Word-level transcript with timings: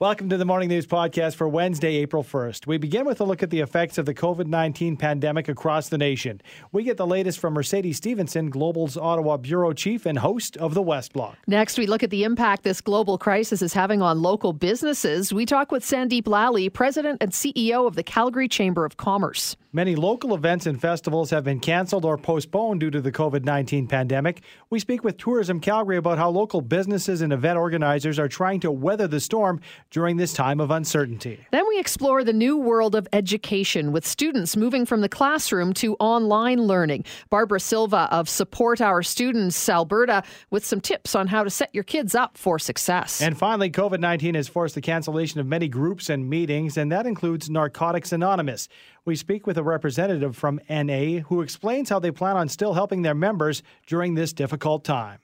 Welcome 0.00 0.28
to 0.30 0.36
the 0.36 0.44
Morning 0.44 0.70
News 0.70 0.88
Podcast 0.88 1.36
for 1.36 1.48
Wednesday, 1.48 1.94
April 1.98 2.24
1st. 2.24 2.66
We 2.66 2.78
begin 2.78 3.04
with 3.04 3.20
a 3.20 3.24
look 3.24 3.44
at 3.44 3.50
the 3.50 3.60
effects 3.60 3.96
of 3.96 4.06
the 4.06 4.12
COVID 4.12 4.48
19 4.48 4.96
pandemic 4.96 5.48
across 5.48 5.88
the 5.88 5.96
nation. 5.96 6.40
We 6.72 6.82
get 6.82 6.96
the 6.96 7.06
latest 7.06 7.38
from 7.38 7.54
Mercedes 7.54 7.98
Stephenson, 7.98 8.50
Global's 8.50 8.96
Ottawa 8.96 9.36
Bureau 9.36 9.72
Chief 9.72 10.04
and 10.04 10.18
host 10.18 10.56
of 10.56 10.74
the 10.74 10.82
West 10.82 11.12
Block. 11.12 11.38
Next, 11.46 11.78
we 11.78 11.86
look 11.86 12.02
at 12.02 12.10
the 12.10 12.24
impact 12.24 12.64
this 12.64 12.80
global 12.80 13.18
crisis 13.18 13.62
is 13.62 13.72
having 13.72 14.02
on 14.02 14.20
local 14.20 14.52
businesses. 14.52 15.32
We 15.32 15.46
talk 15.46 15.70
with 15.70 15.84
Sandip 15.84 16.24
Lalli, 16.24 16.70
President 16.70 17.18
and 17.20 17.30
CEO 17.30 17.86
of 17.86 17.94
the 17.94 18.02
Calgary 18.02 18.48
Chamber 18.48 18.84
of 18.84 18.96
Commerce. 18.96 19.54
Many 19.72 19.96
local 19.96 20.36
events 20.36 20.66
and 20.66 20.80
festivals 20.80 21.30
have 21.30 21.42
been 21.42 21.58
canceled 21.58 22.04
or 22.04 22.16
postponed 22.16 22.78
due 22.78 22.92
to 22.92 23.00
the 23.00 23.10
COVID 23.10 23.44
19 23.44 23.88
pandemic. 23.88 24.42
We 24.70 24.78
speak 24.78 25.02
with 25.02 25.18
Tourism 25.18 25.58
Calgary 25.58 25.96
about 25.96 26.16
how 26.18 26.30
local 26.30 26.60
businesses 26.60 27.22
and 27.22 27.32
event 27.32 27.58
organizers 27.58 28.18
are 28.18 28.28
trying 28.28 28.60
to 28.60 28.70
weather 28.70 29.08
the 29.08 29.18
storm 29.18 29.60
during 29.94 30.16
this 30.16 30.32
time 30.32 30.58
of 30.58 30.72
uncertainty. 30.72 31.38
Then 31.52 31.64
we 31.68 31.78
explore 31.78 32.24
the 32.24 32.32
new 32.32 32.56
world 32.56 32.96
of 32.96 33.06
education 33.12 33.92
with 33.92 34.04
students 34.04 34.56
moving 34.56 34.84
from 34.84 35.02
the 35.02 35.08
classroom 35.08 35.72
to 35.74 35.94
online 36.00 36.60
learning. 36.62 37.04
Barbara 37.30 37.60
Silva 37.60 38.08
of 38.10 38.28
Support 38.28 38.80
Our 38.80 39.04
Students 39.04 39.68
Alberta 39.68 40.24
with 40.50 40.66
some 40.66 40.80
tips 40.80 41.14
on 41.14 41.28
how 41.28 41.44
to 41.44 41.50
set 41.50 41.72
your 41.72 41.84
kids 41.84 42.16
up 42.16 42.36
for 42.36 42.58
success. 42.58 43.22
And 43.22 43.38
finally, 43.38 43.70
COVID 43.70 44.00
19 44.00 44.34
has 44.34 44.48
forced 44.48 44.74
the 44.74 44.80
cancellation 44.80 45.38
of 45.38 45.46
many 45.46 45.68
groups 45.68 46.10
and 46.10 46.28
meetings, 46.28 46.76
and 46.76 46.90
that 46.90 47.06
includes 47.06 47.48
Narcotics 47.48 48.10
Anonymous. 48.10 48.68
We 49.04 49.14
speak 49.14 49.46
with 49.46 49.58
a 49.58 49.62
representative 49.62 50.36
from 50.36 50.60
NA 50.68 51.20
who 51.20 51.40
explains 51.40 51.88
how 51.88 52.00
they 52.00 52.10
plan 52.10 52.36
on 52.36 52.48
still 52.48 52.74
helping 52.74 53.02
their 53.02 53.14
members 53.14 53.62
during 53.86 54.16
this 54.16 54.32
difficult 54.32 54.82
time. 54.82 55.20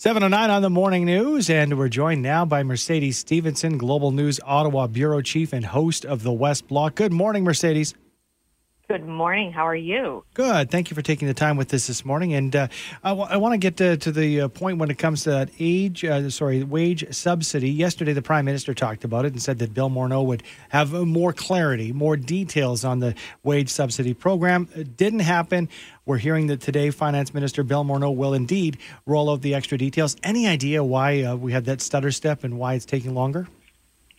709 0.00 0.48
on 0.48 0.62
the 0.62 0.70
morning 0.70 1.04
news, 1.04 1.50
and 1.50 1.76
we're 1.76 1.90
joined 1.90 2.22
now 2.22 2.42
by 2.46 2.62
Mercedes 2.62 3.18
Stephenson, 3.18 3.76
Global 3.76 4.12
News 4.12 4.40
Ottawa 4.46 4.86
Bureau 4.86 5.20
Chief 5.20 5.52
and 5.52 5.62
host 5.62 6.06
of 6.06 6.22
the 6.22 6.32
West 6.32 6.66
Block. 6.68 6.94
Good 6.94 7.12
morning, 7.12 7.44
Mercedes. 7.44 7.92
Good 8.90 9.06
morning. 9.06 9.52
How 9.52 9.68
are 9.68 9.76
you? 9.76 10.24
Good. 10.34 10.68
Thank 10.68 10.90
you 10.90 10.96
for 10.96 11.02
taking 11.02 11.28
the 11.28 11.34
time 11.34 11.56
with 11.56 11.72
us 11.72 11.86
this 11.86 12.04
morning. 12.04 12.34
And 12.34 12.56
uh, 12.56 12.66
I, 13.04 13.10
w- 13.10 13.28
I 13.30 13.36
want 13.36 13.52
to 13.52 13.58
get 13.58 13.76
to, 13.76 13.96
to 13.96 14.10
the 14.10 14.40
uh, 14.40 14.48
point 14.48 14.78
when 14.78 14.90
it 14.90 14.98
comes 14.98 15.22
to 15.22 15.30
that 15.30 15.48
age, 15.60 16.04
uh, 16.04 16.28
sorry, 16.28 16.64
wage 16.64 17.06
subsidy. 17.14 17.70
Yesterday, 17.70 18.12
the 18.14 18.20
Prime 18.20 18.44
Minister 18.46 18.74
talked 18.74 19.04
about 19.04 19.26
it 19.26 19.32
and 19.32 19.40
said 19.40 19.60
that 19.60 19.72
Bill 19.72 19.90
Morneau 19.90 20.26
would 20.26 20.42
have 20.70 20.92
more 20.92 21.32
clarity, 21.32 21.92
more 21.92 22.16
details 22.16 22.84
on 22.84 22.98
the 22.98 23.14
wage 23.44 23.68
subsidy 23.68 24.12
program. 24.12 24.68
It 24.74 24.96
didn't 24.96 25.20
happen. 25.20 25.68
We're 26.04 26.18
hearing 26.18 26.48
that 26.48 26.60
today, 26.60 26.90
Finance 26.90 27.32
Minister 27.32 27.62
Bill 27.62 27.84
Morneau 27.84 28.16
will 28.16 28.34
indeed 28.34 28.76
roll 29.06 29.30
out 29.30 29.40
the 29.42 29.54
extra 29.54 29.78
details. 29.78 30.16
Any 30.24 30.48
idea 30.48 30.82
why 30.82 31.22
uh, 31.22 31.36
we 31.36 31.52
had 31.52 31.64
that 31.66 31.80
stutter 31.80 32.10
step 32.10 32.42
and 32.42 32.58
why 32.58 32.74
it's 32.74 32.86
taking 32.86 33.14
longer? 33.14 33.46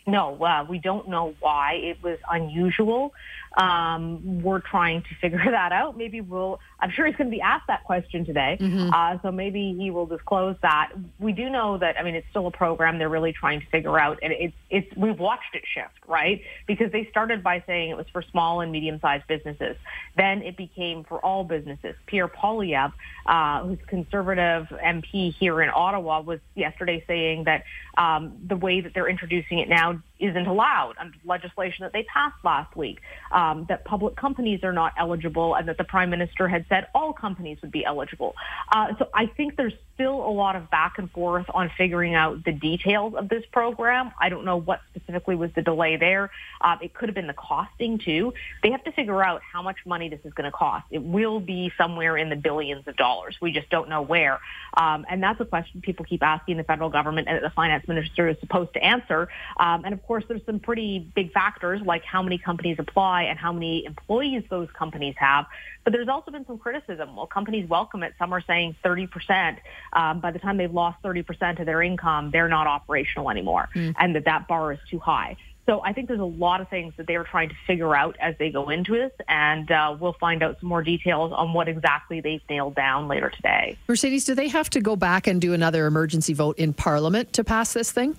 No, 0.08 0.42
uh, 0.42 0.66
we 0.68 0.80
don't 0.80 1.10
know 1.10 1.36
why. 1.42 1.74
It 1.74 2.02
was 2.02 2.18
unusual. 2.30 3.14
Um, 3.58 4.42
we're 4.42 4.62
trying 4.62 5.02
to 5.04 5.16
figure 5.20 5.44
that 5.52 5.72
out. 5.72 5.98
Maybe 5.98 6.22
we'll, 6.22 6.60
I'm 6.80 6.92
sure 6.92 7.06
he's 7.06 7.16
going 7.16 7.30
to 7.30 7.36
be 7.36 7.42
asked 7.42 7.68
that 7.68 7.84
question 7.84 8.26
today. 8.26 8.58
Mm-hmm. 8.60 8.94
Uh, 8.94 9.20
so 9.22 9.32
maybe 9.32 9.76
he 9.78 9.92
will 9.92 10.06
disclose 10.06 10.56
that. 10.62 10.92
We 11.20 11.34
do 11.34 11.50
know 11.50 11.78
that, 11.78 12.00
I 12.00 12.04
mean, 12.04 12.16
it's 12.16 12.28
still 12.30 12.48
a 12.48 12.52
program 12.52 12.98
they're 12.98 13.10
really 13.10 13.34
trying 13.34 13.60
to 13.60 13.66
figure 13.68 14.00
out. 14.00 14.20
And 14.22 14.34
it's, 14.34 14.56
it's, 14.70 14.96
we've 14.96 15.20
watched 15.20 15.54
it 15.54 15.64
shift, 15.74 16.08
right? 16.08 16.42
Because 16.66 16.92
they 16.92 17.08
started 17.10 17.44
by 17.44 17.64
saying 17.68 17.90
it 17.90 17.98
was 17.98 18.08
for 18.12 18.22
small 18.22 18.62
and 18.62 18.72
medium 18.72 19.00
sized 19.02 19.28
businesses. 19.28 19.76
Then 20.16 20.42
it 20.42 20.56
became 20.56 21.04
for 21.04 21.20
all 21.20 21.44
businesses. 21.44 21.96
Pierre 22.06 22.28
Poilievre, 22.28 22.94
uh, 23.26 23.64
who's 23.64 23.80
conservative 23.88 24.68
MP 24.84 25.34
here 25.34 25.62
in 25.62 25.70
Ottawa, 25.70 26.22
was 26.22 26.40
yesterday 26.56 27.04
saying 27.08 27.46
that 27.46 27.64
um, 27.98 28.38
the 28.48 28.56
way 28.56 28.82
that 28.82 28.94
they're 28.94 29.10
introducing 29.10 29.60
it 29.60 29.68
now 29.70 30.02
isn't 30.22 30.48
allowed 30.48 30.94
under 31.00 31.18
legislation 31.26 31.84
that 31.84 31.94
they 31.94 32.04
passed 32.04 32.38
last 32.44 32.76
week, 32.76 33.02
um, 33.32 33.66
that 33.70 33.84
public 33.86 34.16
companies 34.16 34.64
are 34.64 34.74
not 34.74 34.94
eligible, 34.98 35.56
and 35.56 35.68
that 35.68 35.78
the 35.78 35.84
prime 35.84 36.10
minister 36.10 36.48
had 36.48 36.66
said 36.70 36.88
all 36.94 37.14
companies 37.14 37.58
would 37.62 37.72
be 37.72 37.84
eligible. 37.84 38.36
Uh, 38.72 38.94
so 38.98 39.08
I 39.14 39.26
think 39.26 39.58
there's 39.58 39.74
still 40.02 40.26
a 40.26 40.34
lot 40.34 40.56
of 40.56 40.70
back 40.70 40.98
and 40.98 41.12
forth 41.12 41.46
on 41.54 41.70
figuring 41.78 42.16
out 42.16 42.44
the 42.44 42.52
details 42.52 43.14
of 43.16 43.30
this 43.30 43.44
program. 43.52 44.12
I 44.20 44.30
don't 44.30 44.46
know 44.46 44.58
what 44.58 44.82
specifically 44.96 45.36
was 45.36 45.52
the 45.56 45.62
delay 45.62 45.98
there. 45.98 46.32
Uh, 46.60 46.78
it 46.82 46.94
could 46.94 47.10
have 47.10 47.16
been 47.16 47.28
the 47.28 47.34
costing 47.34 48.00
too. 48.00 48.34
They 48.64 48.72
have 48.72 48.84
to 48.86 48.92
figure 48.92 49.24
out 49.24 49.42
how 49.42 49.62
much 49.62 49.78
money 49.86 50.10
this 50.10 50.20
is 50.24 50.34
going 50.34 50.46
to 50.46 50.52
cost. 50.52 50.86
It 50.92 51.04
will 51.04 51.40
be 51.40 51.72
somewhere 51.78 52.18
in 52.18 52.30
the 52.30 52.36
billions 52.36 52.88
of 52.88 52.96
dollars. 52.96 53.38
We 53.42 53.52
just 53.52 53.70
don't 53.70 53.90
know 53.90 54.02
where. 54.02 54.40
Um, 54.76 55.06
and 55.10 55.22
that's 55.22 55.40
a 55.40 55.46
question 55.46 55.82
people 55.82 56.06
keep 56.06 56.24
asking 56.24 56.58
the 56.58 56.64
federal 56.64 56.90
government 56.90 57.28
and 57.28 57.44
the 57.44 57.50
finance 57.50 57.88
minister 57.88 58.28
is 58.28 58.38
supposed 58.40 58.74
to 58.74 58.84
answer. 58.84 59.30
Um, 59.58 59.84
and 59.86 59.94
of 59.94 60.02
course, 60.06 60.11
there's 60.20 60.46
some 60.46 60.60
pretty 60.60 61.00
big 61.16 61.32
factors 61.32 61.82
like 61.86 62.04
how 62.04 62.22
many 62.22 62.38
companies 62.38 62.78
apply 62.80 63.24
and 63.24 63.40
how 63.40 63.54
many 63.54 63.86
employees 63.86 64.44
those 64.50 64.68
companies 64.78 65.16
have. 65.18 65.46
But 65.84 65.94
there's 65.94 66.10
also 66.10 66.32
been 66.32 66.46
some 66.46 66.58
criticism. 66.58 67.16
Well, 67.16 67.28
companies 67.28 67.68
welcome 67.70 68.04
it. 68.04 68.14
Some 68.20 68.34
are 68.34 68.42
saying 68.42 68.76
30%. 68.84 69.58
Um, 69.94 70.20
by 70.20 70.32
the 70.32 70.40
time 70.40 70.58
they've 70.58 70.72
lost 70.72 71.02
30% 71.04 71.60
of 71.60 71.66
their 71.66 71.82
income, 71.82 72.32
they're 72.32 72.50
not 72.50 72.68
operational 72.68 73.30
anymore, 73.30 73.70
mm. 73.74 73.96
and 73.98 74.16
that 74.16 74.26
that 74.26 74.48
bar 74.48 74.74
is 74.74 74.80
too 74.90 75.00
high. 75.00 75.38
So 75.68 75.82
I 75.84 75.94
think 75.94 76.08
there's 76.08 76.20
a 76.20 76.24
lot 76.24 76.60
of 76.60 76.70
things 76.70 76.94
that 76.98 77.08
they 77.08 77.16
are 77.16 77.24
trying 77.24 77.50
to 77.50 77.56
figure 77.68 77.96
out 77.96 78.18
as 78.20 78.36
they 78.40 78.50
go 78.50 78.70
into 78.70 78.94
this, 78.94 79.12
and 79.28 79.72
uh, 79.72 79.96
we'll 80.00 80.18
find 80.20 80.44
out 80.44 80.60
some 80.60 80.70
more 80.70 80.82
details 80.82 81.32
on 81.32 81.54
what 81.54 81.68
exactly 81.68 82.20
they've 82.20 82.42
nailed 82.50 82.76
down 82.76 83.08
later 83.08 83.30
today. 83.30 83.78
Mercedes, 83.88 84.26
do 84.26 84.36
they 84.36 84.48
have 84.48 84.70
to 84.72 84.82
go 84.82 84.96
back 84.96 85.28
and 85.28 85.40
do 85.40 85.54
another 85.54 85.86
emergency 85.86 86.34
vote 86.34 86.58
in 86.58 86.74
Parliament 86.74 87.34
to 87.34 87.44
pass 87.44 87.74
this 87.74 87.92
thing? 87.92 88.18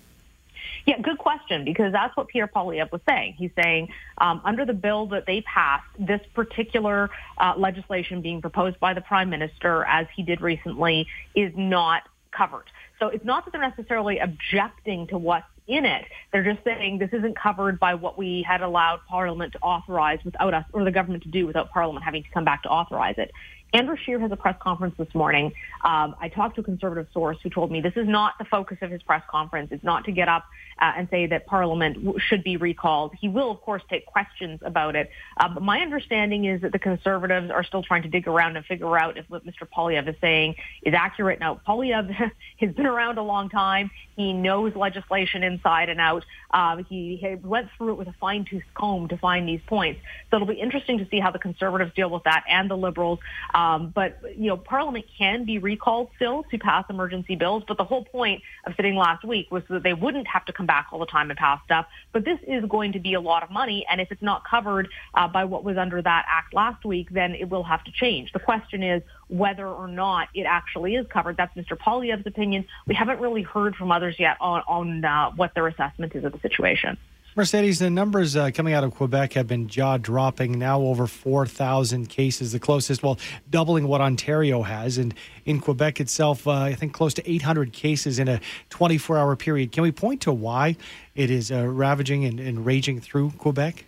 Yeah, 0.84 0.98
good 1.00 1.18
question, 1.18 1.64
because 1.64 1.92
that's 1.92 2.16
what 2.16 2.28
Pierre 2.28 2.48
Poilievre 2.48 2.90
was 2.90 3.00
saying. 3.08 3.34
He's 3.38 3.52
saying 3.62 3.88
um, 4.18 4.40
under 4.44 4.64
the 4.64 4.72
bill 4.72 5.06
that 5.06 5.26
they 5.26 5.42
passed, 5.42 5.86
this 5.98 6.20
particular 6.34 7.10
uh, 7.38 7.54
legislation 7.56 8.20
being 8.20 8.40
proposed 8.40 8.80
by 8.80 8.92
the 8.92 9.00
Prime 9.00 9.30
Minister, 9.30 9.84
as 9.84 10.06
he 10.16 10.22
did 10.22 10.40
recently, 10.40 11.06
is 11.34 11.52
not 11.56 12.02
covered. 12.32 12.64
So 12.98 13.08
it's 13.08 13.24
not 13.24 13.44
that 13.44 13.52
they're 13.52 13.60
necessarily 13.60 14.18
objecting 14.18 15.06
to 15.08 15.18
what's 15.18 15.46
in 15.68 15.84
it. 15.84 16.04
They're 16.32 16.44
just 16.44 16.64
saying 16.64 16.98
this 16.98 17.12
isn't 17.12 17.36
covered 17.36 17.78
by 17.78 17.94
what 17.94 18.18
we 18.18 18.44
had 18.46 18.62
allowed 18.62 19.00
Parliament 19.08 19.52
to 19.52 19.60
authorize 19.60 20.18
without 20.24 20.54
us, 20.54 20.64
or 20.72 20.84
the 20.84 20.90
government 20.90 21.22
to 21.24 21.28
do 21.28 21.46
without 21.46 21.70
Parliament 21.70 22.04
having 22.04 22.24
to 22.24 22.28
come 22.30 22.44
back 22.44 22.64
to 22.64 22.68
authorize 22.68 23.14
it. 23.18 23.30
Andrew 23.72 23.96
Scheer 23.96 24.18
has 24.20 24.30
a 24.30 24.36
press 24.36 24.56
conference 24.60 24.94
this 24.98 25.12
morning. 25.14 25.52
Um, 25.82 26.14
I 26.20 26.28
talked 26.28 26.56
to 26.56 26.60
a 26.60 26.64
conservative 26.64 27.06
source 27.12 27.38
who 27.42 27.48
told 27.48 27.70
me 27.70 27.80
this 27.80 27.96
is 27.96 28.06
not 28.06 28.34
the 28.38 28.44
focus 28.44 28.78
of 28.82 28.90
his 28.90 29.02
press 29.02 29.22
conference. 29.30 29.68
It's 29.72 29.82
not 29.82 30.04
to 30.04 30.12
get 30.12 30.28
up 30.28 30.44
uh, 30.78 30.92
and 30.96 31.08
say 31.10 31.26
that 31.26 31.46
Parliament 31.46 31.96
w- 32.04 32.18
should 32.18 32.44
be 32.44 32.58
recalled. 32.58 33.14
He 33.18 33.28
will, 33.28 33.50
of 33.50 33.62
course, 33.62 33.82
take 33.88 34.04
questions 34.04 34.60
about 34.62 34.94
it. 34.94 35.10
Uh, 35.38 35.48
but 35.48 35.62
my 35.62 35.80
understanding 35.80 36.44
is 36.44 36.60
that 36.60 36.72
the 36.72 36.78
Conservatives 36.78 37.50
are 37.50 37.64
still 37.64 37.82
trying 37.82 38.02
to 38.02 38.08
dig 38.08 38.28
around 38.28 38.56
and 38.56 38.66
figure 38.66 38.98
out 38.98 39.16
if 39.16 39.24
what 39.30 39.46
Mr. 39.46 39.66
Poilievre 39.66 40.10
is 40.10 40.16
saying 40.20 40.56
is 40.82 40.92
accurate. 40.92 41.40
Now, 41.40 41.60
Poilievre 41.66 42.30
has 42.58 42.74
been 42.74 42.86
around 42.86 43.16
a 43.16 43.22
long 43.22 43.48
time. 43.48 43.90
He 44.16 44.34
knows 44.34 44.76
legislation 44.76 45.42
inside 45.42 45.88
and 45.88 45.98
out. 45.98 46.26
Um, 46.50 46.84
he, 46.84 47.16
he 47.16 47.34
went 47.36 47.68
through 47.78 47.92
it 47.92 47.94
with 47.94 48.08
a 48.08 48.14
fine-tooth 48.20 48.64
comb 48.74 49.08
to 49.08 49.16
find 49.16 49.48
these 49.48 49.60
points. 49.66 50.00
So 50.30 50.36
it'll 50.36 50.48
be 50.48 50.60
interesting 50.60 50.98
to 50.98 51.08
see 51.08 51.20
how 51.20 51.30
the 51.30 51.38
Conservatives 51.38 51.94
deal 51.94 52.10
with 52.10 52.24
that 52.24 52.44
and 52.46 52.70
the 52.70 52.76
Liberals. 52.76 53.20
Um, 53.54 53.61
but, 53.94 54.18
you 54.36 54.48
know, 54.48 54.56
Parliament 54.56 55.04
can 55.18 55.44
be 55.44 55.58
recalled 55.58 56.10
still 56.16 56.44
to 56.50 56.58
pass 56.58 56.84
emergency 56.88 57.36
bills. 57.36 57.62
But 57.66 57.76
the 57.76 57.84
whole 57.84 58.04
point 58.04 58.42
of 58.66 58.74
sitting 58.76 58.94
last 58.94 59.24
week 59.24 59.50
was 59.50 59.62
that 59.68 59.82
they 59.82 59.94
wouldn't 59.94 60.26
have 60.26 60.44
to 60.46 60.52
come 60.52 60.66
back 60.66 60.88
all 60.90 60.98
the 60.98 61.06
time 61.06 61.30
and 61.30 61.38
pass 61.38 61.60
stuff. 61.64 61.86
But 62.12 62.24
this 62.24 62.38
is 62.46 62.64
going 62.66 62.92
to 62.92 62.98
be 62.98 63.14
a 63.14 63.20
lot 63.20 63.42
of 63.42 63.50
money. 63.50 63.84
And 63.90 64.00
if 64.00 64.10
it's 64.10 64.22
not 64.22 64.44
covered 64.48 64.88
uh, 65.14 65.28
by 65.28 65.44
what 65.44 65.64
was 65.64 65.76
under 65.76 66.00
that 66.00 66.24
act 66.28 66.54
last 66.54 66.84
week, 66.84 67.10
then 67.10 67.34
it 67.34 67.50
will 67.50 67.64
have 67.64 67.84
to 67.84 67.92
change. 67.92 68.32
The 68.32 68.40
question 68.40 68.82
is 68.82 69.02
whether 69.28 69.66
or 69.66 69.88
not 69.88 70.28
it 70.34 70.44
actually 70.44 70.94
is 70.96 71.06
covered. 71.08 71.36
That's 71.36 71.54
Mr. 71.56 71.76
Poilievre's 71.76 72.26
opinion. 72.26 72.66
We 72.86 72.94
haven't 72.94 73.20
really 73.20 73.42
heard 73.42 73.76
from 73.76 73.92
others 73.92 74.16
yet 74.18 74.36
on, 74.40 74.62
on 74.66 75.04
uh, 75.04 75.30
what 75.32 75.54
their 75.54 75.66
assessment 75.66 76.14
is 76.14 76.24
of 76.24 76.32
the 76.32 76.40
situation. 76.40 76.96
Mercedes, 77.34 77.78
the 77.78 77.88
numbers 77.88 78.36
uh, 78.36 78.50
coming 78.52 78.74
out 78.74 78.84
of 78.84 78.94
Quebec 78.94 79.32
have 79.32 79.46
been 79.46 79.66
jaw 79.66 79.96
dropping. 79.96 80.58
Now 80.58 80.82
over 80.82 81.06
4,000 81.06 82.10
cases, 82.10 82.52
the 82.52 82.58
closest, 82.58 83.02
well, 83.02 83.18
doubling 83.48 83.88
what 83.88 84.02
Ontario 84.02 84.60
has. 84.60 84.98
And 84.98 85.14
in 85.46 85.58
Quebec 85.58 85.98
itself, 85.98 86.46
uh, 86.46 86.50
I 86.50 86.74
think 86.74 86.92
close 86.92 87.14
to 87.14 87.30
800 87.30 87.72
cases 87.72 88.18
in 88.18 88.28
a 88.28 88.38
24 88.68 89.16
hour 89.16 89.34
period. 89.34 89.72
Can 89.72 89.82
we 89.82 89.92
point 89.92 90.20
to 90.22 90.32
why 90.32 90.76
it 91.14 91.30
is 91.30 91.50
uh, 91.50 91.66
ravaging 91.66 92.26
and, 92.26 92.38
and 92.38 92.66
raging 92.66 93.00
through 93.00 93.30
Quebec? 93.38 93.86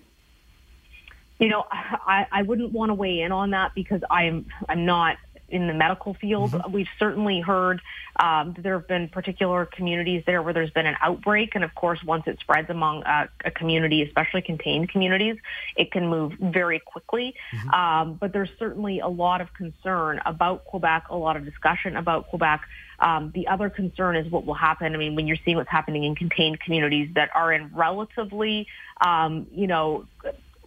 You 1.38 1.48
know, 1.48 1.64
I, 1.70 2.26
I 2.32 2.42
wouldn't 2.42 2.72
want 2.72 2.90
to 2.90 2.94
weigh 2.94 3.20
in 3.20 3.30
on 3.30 3.50
that 3.50 3.74
because 3.74 4.00
I'm 4.10 4.46
I'm 4.68 4.86
not 4.86 5.18
in 5.48 5.66
the 5.66 5.74
medical 5.74 6.14
field. 6.14 6.52
Mm-hmm. 6.52 6.72
We've 6.72 6.88
certainly 6.98 7.40
heard 7.40 7.80
um, 8.16 8.54
there 8.58 8.78
have 8.78 8.88
been 8.88 9.08
particular 9.08 9.66
communities 9.66 10.22
there 10.26 10.42
where 10.42 10.52
there's 10.52 10.70
been 10.70 10.86
an 10.86 10.96
outbreak, 11.00 11.54
and 11.54 11.64
of 11.64 11.74
course, 11.74 12.02
once 12.04 12.24
it 12.26 12.38
spreads 12.40 12.70
among 12.70 13.02
uh, 13.02 13.26
a 13.44 13.50
community, 13.50 14.02
especially 14.02 14.42
contained 14.42 14.88
communities, 14.88 15.36
it 15.76 15.90
can 15.90 16.08
move 16.08 16.32
very 16.40 16.80
quickly. 16.80 17.34
Mm-hmm. 17.52 17.70
Um, 17.70 18.14
but 18.14 18.32
there's 18.32 18.50
certainly 18.58 19.00
a 19.00 19.08
lot 19.08 19.40
of 19.40 19.52
concern 19.54 20.20
about 20.24 20.64
Quebec, 20.64 21.06
a 21.10 21.16
lot 21.16 21.36
of 21.36 21.44
discussion 21.44 21.96
about 21.96 22.28
Quebec. 22.28 22.62
Um, 23.00 23.32
the 23.34 23.48
other 23.48 23.68
concern 23.68 24.16
is 24.16 24.30
what 24.30 24.46
will 24.46 24.54
happen. 24.54 24.94
I 24.94 24.98
mean, 24.98 25.14
when 25.16 25.26
you're 25.26 25.36
seeing 25.44 25.56
what's 25.56 25.70
happening 25.70 26.04
in 26.04 26.14
contained 26.14 26.60
communities 26.60 27.10
that 27.14 27.30
are 27.34 27.52
in 27.52 27.70
relatively, 27.74 28.68
um, 29.00 29.46
you 29.52 29.66
know, 29.66 30.06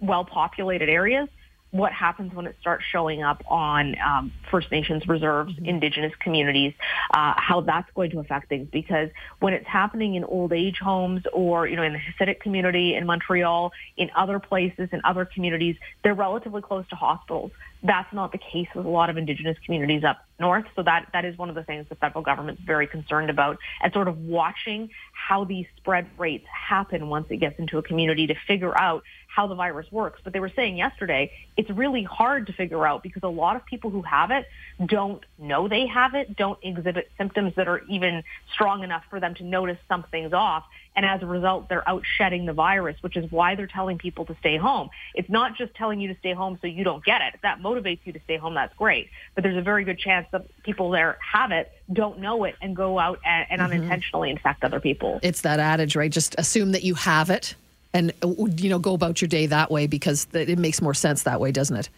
well-populated 0.02 0.90
areas, 0.90 1.30
what 1.72 1.92
happens 1.92 2.34
when 2.34 2.46
it 2.46 2.56
starts 2.62 2.84
showing 2.90 3.24
up 3.24 3.44
on 3.48 3.96
um, 4.00 4.32
First 4.50 4.72
Nations 4.72 5.08
reserves, 5.08 5.54
mm-hmm. 5.54 5.66
Indigenous 5.66 6.14
communities, 6.20 6.74
uh, 7.14 7.34
how 7.38 7.62
that's 7.62 7.90
going 7.94 8.12
to 8.12 8.20
affect 8.20 8.50
things. 8.50 8.68
Because 8.72 9.10
when 9.40 9.54
it's 9.54 9.68
happening 9.68 10.16
in 10.16 10.24
old 10.24 10.54
age 10.54 10.78
homes 10.80 11.24
or, 11.34 11.68
you 11.68 11.76
know, 11.76 11.84
in 11.84 11.94
the 11.94 12.00
Hasidic 12.00 12.40
community 12.40 12.96
in 12.96 13.06
Montreal, 13.06 13.72
in 13.98 14.10
other 14.16 14.40
places, 14.40 14.90
in 14.92 15.02
other 15.04 15.26
communities, 15.26 15.76
they're 16.04 16.14
relatively 16.14 16.62
close 16.62 16.88
to 16.90 16.96
hospitals. 16.96 17.52
That's 17.84 18.12
not 18.12 18.32
the 18.32 18.40
case 18.40 18.68
with 18.74 18.86
a 18.86 18.90
lot 18.90 19.10
of 19.10 19.18
Indigenous 19.18 19.58
communities 19.66 20.04
up 20.04 20.26
north. 20.40 20.66
So 20.76 20.84
that, 20.84 21.08
that 21.14 21.26
is 21.26 21.38
one 21.38 21.50
of 21.50 21.56
the 21.56 21.64
things 21.64 21.86
the 21.90 21.96
federal 21.96 22.24
government's 22.24 22.62
very 22.62 22.88
concerned 22.88 23.30
about 23.30 23.58
and 23.82 23.92
sort 23.94 24.08
of 24.08 24.18
watching 24.20 24.90
how 25.28 25.44
these 25.44 25.66
spread 25.76 26.08
rates 26.18 26.46
happen 26.48 27.10
once 27.10 27.28
it 27.30 27.38
gets 27.38 27.60
into 27.60 27.78
a 27.78 27.82
community 27.82 28.28
to 28.28 28.36
figure 28.48 28.78
out 28.80 29.04
how 29.28 29.46
the 29.46 29.56
virus 29.56 29.86
works. 29.92 30.22
But 30.24 30.32
they 30.32 30.40
were 30.40 30.52
saying 30.56 30.78
yesterday, 30.78 31.32
it's 31.58 31.70
really 31.70 32.04
hard 32.04 32.48
to 32.48 32.54
figure 32.54 32.88
out 32.88 33.04
because 33.04 33.24
a 33.24 33.28
lot 33.28 33.58
of 33.58 33.66
people 33.66 33.90
who 33.90 34.02
have 34.04 34.32
it 34.32 34.46
don't 34.86 35.22
know 35.38 35.68
they 35.68 35.86
have 35.88 36.16
it, 36.16 36.38
don't 36.38 36.58
exhibit 36.64 37.12
symptoms 37.18 37.54
that 37.58 37.68
are 37.68 37.82
even 37.90 38.24
strong 38.54 38.84
enough 38.84 39.04
for 39.10 39.20
them 39.20 39.36
to 39.36 39.44
notice 39.44 39.78
something's 39.90 40.32
off. 40.32 40.64
And 40.98 41.06
as 41.06 41.22
a 41.22 41.28
result, 41.28 41.70
they're 41.70 41.88
out 41.88 42.02
shedding 42.18 42.48
the 42.48 42.54
virus, 42.54 42.98
which 43.02 43.16
is 43.16 43.32
why 43.32 43.54
they're 43.54 43.68
telling 43.68 44.00
people 44.00 44.26
to 44.26 44.36
stay 44.40 44.58
home. 44.58 44.90
It's 45.14 45.30
not 45.30 45.56
just 45.56 45.76
telling 45.76 46.02
you 46.02 46.12
to 46.12 46.20
stay 46.20 46.34
home 46.34 46.58
so 46.60 46.66
you 46.66 46.84
don't 46.84 47.06
get 47.06 47.22
it. 47.22 47.36
If 47.36 47.42
that 47.44 47.60
motivates 47.60 48.00
you 48.04 48.14
to 48.14 48.20
stay 48.24 48.38
home, 48.38 48.56
that's 48.56 48.76
great. 48.76 49.10
But 49.36 49.44
there's 49.44 49.58
a 49.58 49.62
very 49.62 49.84
good 49.84 50.00
chance 50.00 50.26
that 50.32 50.48
people 50.64 50.90
there 50.90 51.20
have 51.34 51.52
it, 51.52 51.72
don't 51.94 52.18
know 52.20 52.46
it, 52.46 52.56
and 52.64 52.76
go 52.76 52.98
out 52.98 53.20
and, 53.24 53.46
and 53.52 53.62
mm-hmm. 53.62 53.74
unintentionally 53.74 54.32
infect 54.32 54.64
other 54.64 54.80
people. 54.80 55.20
It's 55.22 55.42
that 55.42 55.60
adage, 55.60 55.96
right? 55.96 56.12
Just 56.12 56.34
assume 56.40 56.72
that 56.72 56.84
you 56.84 56.96
have 56.96 57.30
it 57.30 57.54
and, 57.94 58.12
you 58.58 58.70
know, 58.70 58.80
go 58.80 58.96
about 58.96 59.22
your 59.22 59.30
day 59.30 59.46
that 59.46 59.70
way 59.70 59.86
because 59.86 60.28
it 60.34 60.58
makes 60.58 60.82
more 60.82 60.96
sense 60.96 61.24
that 61.24 61.40
way, 61.40 61.52
doesn't 61.52 61.78
it? 61.78 61.90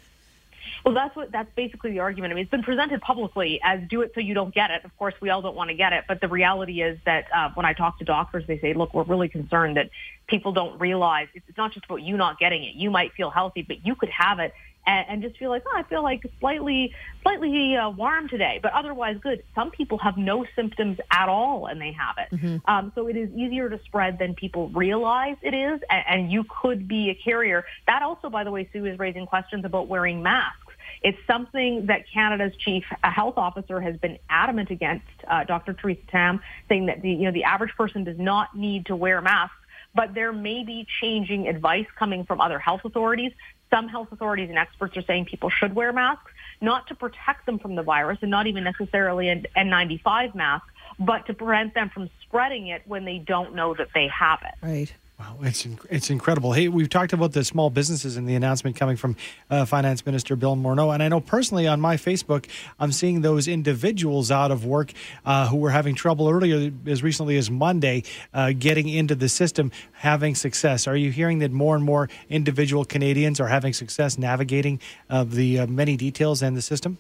Well, 0.86 0.94
that's 0.94 1.16
what 1.16 1.32
that's 1.32 1.50
basically 1.56 1.92
the 1.92 2.00
argument. 2.00 2.32
I 2.32 2.36
mean, 2.36 2.44
it's 2.44 2.52
been 2.52 2.64
presented 2.64 3.02
publicly 3.02 3.60
as 3.64 3.82
do 3.90 4.02
it 4.02 4.12
so 4.16 4.22
you 4.22 4.34
don't 4.34 4.54
get 4.54 4.72
it. 4.72 4.86
Of 4.86 4.96
course, 4.98 5.14
we 5.22 5.30
all 5.30 5.42
don't 5.42 5.56
want 5.56 5.70
to 5.70 5.76
get 5.76 5.94
it, 5.94 6.06
but 6.08 6.22
the 6.22 6.28
reality 6.28 6.82
is 6.82 6.98
that 7.06 7.26
uh, 7.36 7.50
when 7.54 7.66
I 7.66 7.74
talk 7.74 8.00
to 8.00 8.06
doctors, 8.06 8.46
they 8.48 8.60
say, 8.60 8.74
"Look, 8.74 8.94
we're 8.94 9.04
really 9.04 9.30
concerned 9.30 9.78
that 9.78 9.90
people 10.28 10.52
don't 10.52 10.80
realize 10.80 11.28
it's 11.34 11.58
not 11.58 11.74
just 11.74 11.86
about 11.86 12.02
you 12.02 12.18
not 12.18 12.40
getting 12.40 12.64
it. 12.64 12.76
You 12.76 12.92
might 12.92 13.14
feel 13.14 13.30
healthy, 13.30 13.62
but 13.62 13.86
you 13.86 13.96
could 13.96 14.10
have 14.10 14.40
it 14.40 14.54
and, 14.90 15.06
and 15.10 15.22
just 15.22 15.38
feel 15.38 15.50
like, 15.50 15.64
oh, 15.68 15.78
I 15.78 15.84
feel 15.84 16.04
like 16.04 16.24
slightly, 16.40 16.94
slightly 17.22 17.76
uh, 17.76 17.90
warm 17.90 18.28
today, 18.28 18.60
but 18.62 18.74
otherwise 18.74 19.18
good. 19.22 19.44
Some 19.54 19.72
people 19.72 19.98
have 20.00 20.18
no 20.18 20.46
symptoms 20.56 20.98
at 21.12 21.30
all 21.30 21.68
and 21.68 21.80
they 21.80 21.92
have 21.92 22.16
it. 22.18 22.36
Mm-hmm. 22.36 22.70
Um, 22.70 22.92
so 22.96 23.08
it 23.08 23.16
is 23.16 23.30
easier 23.32 23.70
to 23.70 23.80
spread 23.86 24.18
than 24.20 24.36
people 24.36 24.70
realize 24.70 25.36
it 25.42 25.54
is, 25.54 25.82
and, 25.90 26.04
and 26.08 26.32
you 26.32 26.46
could 26.62 26.88
be 26.88 27.10
a 27.10 27.16
carrier. 27.16 27.66
That 27.88 28.02
also, 28.02 28.30
by 28.30 28.44
the 28.44 28.52
way, 28.52 28.70
Sue 28.74 28.86
is 28.86 28.98
raising 28.98 29.26
questions 29.26 29.66
about 29.66 29.88
wearing 29.88 30.24
masks. 30.24 30.69
It's 31.02 31.18
something 31.28 31.86
that 31.86 32.06
Canada's 32.14 32.56
chief 32.58 32.84
health 33.04 33.38
officer 33.38 33.80
has 33.80 33.96
been 33.98 34.18
adamant 34.30 34.70
against, 34.70 35.06
uh, 35.28 35.44
Dr. 35.46 35.74
Theresa 35.74 36.02
Tam, 36.10 36.42
saying 36.68 36.88
that 36.88 37.02
the 37.02 37.10
you 37.10 37.26
know 37.26 37.32
the 37.32 37.46
average 37.46 37.76
person 37.76 38.04
does 38.04 38.18
not 38.18 38.56
need 38.56 38.88
to 38.88 38.96
wear 38.96 39.22
masks 39.22 39.56
but 39.96 40.14
there 40.14 40.32
may 40.32 40.64
be 40.64 40.86
changing 41.02 41.48
advice 41.48 41.88
coming 41.98 42.26
from 42.26 42.42
other 42.42 42.60
health 42.60 42.82
authorities. 42.86 43.32
Some 43.70 43.88
health 43.88 44.12
authorities 44.12 44.50
and 44.50 44.58
experts 44.58 44.98
are 44.98 45.04
saying 45.04 45.26
people 45.26 45.50
should 45.50 45.76
wear 45.76 45.94
masks, 45.94 46.32
not 46.62 46.88
to 46.88 46.96
protect 46.96 47.46
them 47.46 47.60
from 47.60 47.76
the 47.76 47.84
virus 47.84 48.20
and 48.22 48.32
not 48.32 48.48
even 48.48 48.64
necessarily 48.64 49.30
an 49.30 49.46
N95 49.56 50.36
mask, 50.36 50.66
but 51.00 51.26
to 51.28 51.34
prevent 51.34 51.74
them 51.74 51.90
from 51.90 52.10
spreading 52.22 52.68
it 52.68 52.82
when 52.86 53.06
they 53.06 53.20
don't 53.20 53.56
know 53.56 53.74
that 53.74 53.90
they 53.94 54.08
have 54.08 54.40
it. 54.44 54.66
Right. 54.66 54.94
Wow, 55.20 55.36
it's 55.42 55.68
it's 55.90 56.10
incredible. 56.10 56.54
Hey, 56.54 56.70
we've 56.70 56.88
talked 56.88 57.12
about 57.12 57.34
the 57.34 57.44
small 57.44 57.70
businesses 57.70 58.16
and 58.16 58.28
the 58.28 58.36
announcement 58.36 58.78
coming 58.78 58.96
from 58.96 59.18
uh, 59.50 59.66
Finance 59.66 60.06
Minister 60.06 60.38
Bill 60.38 60.56
Morneau, 60.56 60.94
and 60.94 61.04
I 61.04 61.10
know 61.10 61.20
personally 61.20 61.68
on 61.68 61.82
my 61.82 61.98
Facebook, 61.98 62.46
I'm 62.80 62.94
seeing 62.94 63.20
those 63.20 63.46
individuals 63.46 64.32
out 64.32 64.50
of 64.50 64.64
work 64.66 64.94
uh, 65.26 65.48
who 65.50 65.58
were 65.58 65.72
having 65.72 65.94
trouble 65.94 66.30
earlier, 66.30 66.72
as 66.88 67.04
recently 67.04 67.36
as 67.36 67.52
Monday, 67.52 68.04
uh, 68.34 68.54
getting 68.58 68.88
into 68.88 69.14
the 69.14 69.28
system, 69.28 69.74
having 69.92 70.36
success. 70.36 70.88
Are 70.88 70.96
you 70.96 71.12
hearing 71.12 71.40
that 71.40 71.52
more 71.52 71.76
and 71.76 71.84
more 71.84 72.08
individual 72.30 72.86
Canadians 72.86 73.42
are 73.42 73.50
having 73.50 73.74
success 73.74 74.18
navigating 74.18 74.80
uh, 75.10 75.26
the 75.26 75.60
uh, 75.60 75.68
many 75.68 75.98
details 75.98 76.42
and 76.42 76.56
the 76.56 76.62
system? 76.62 76.98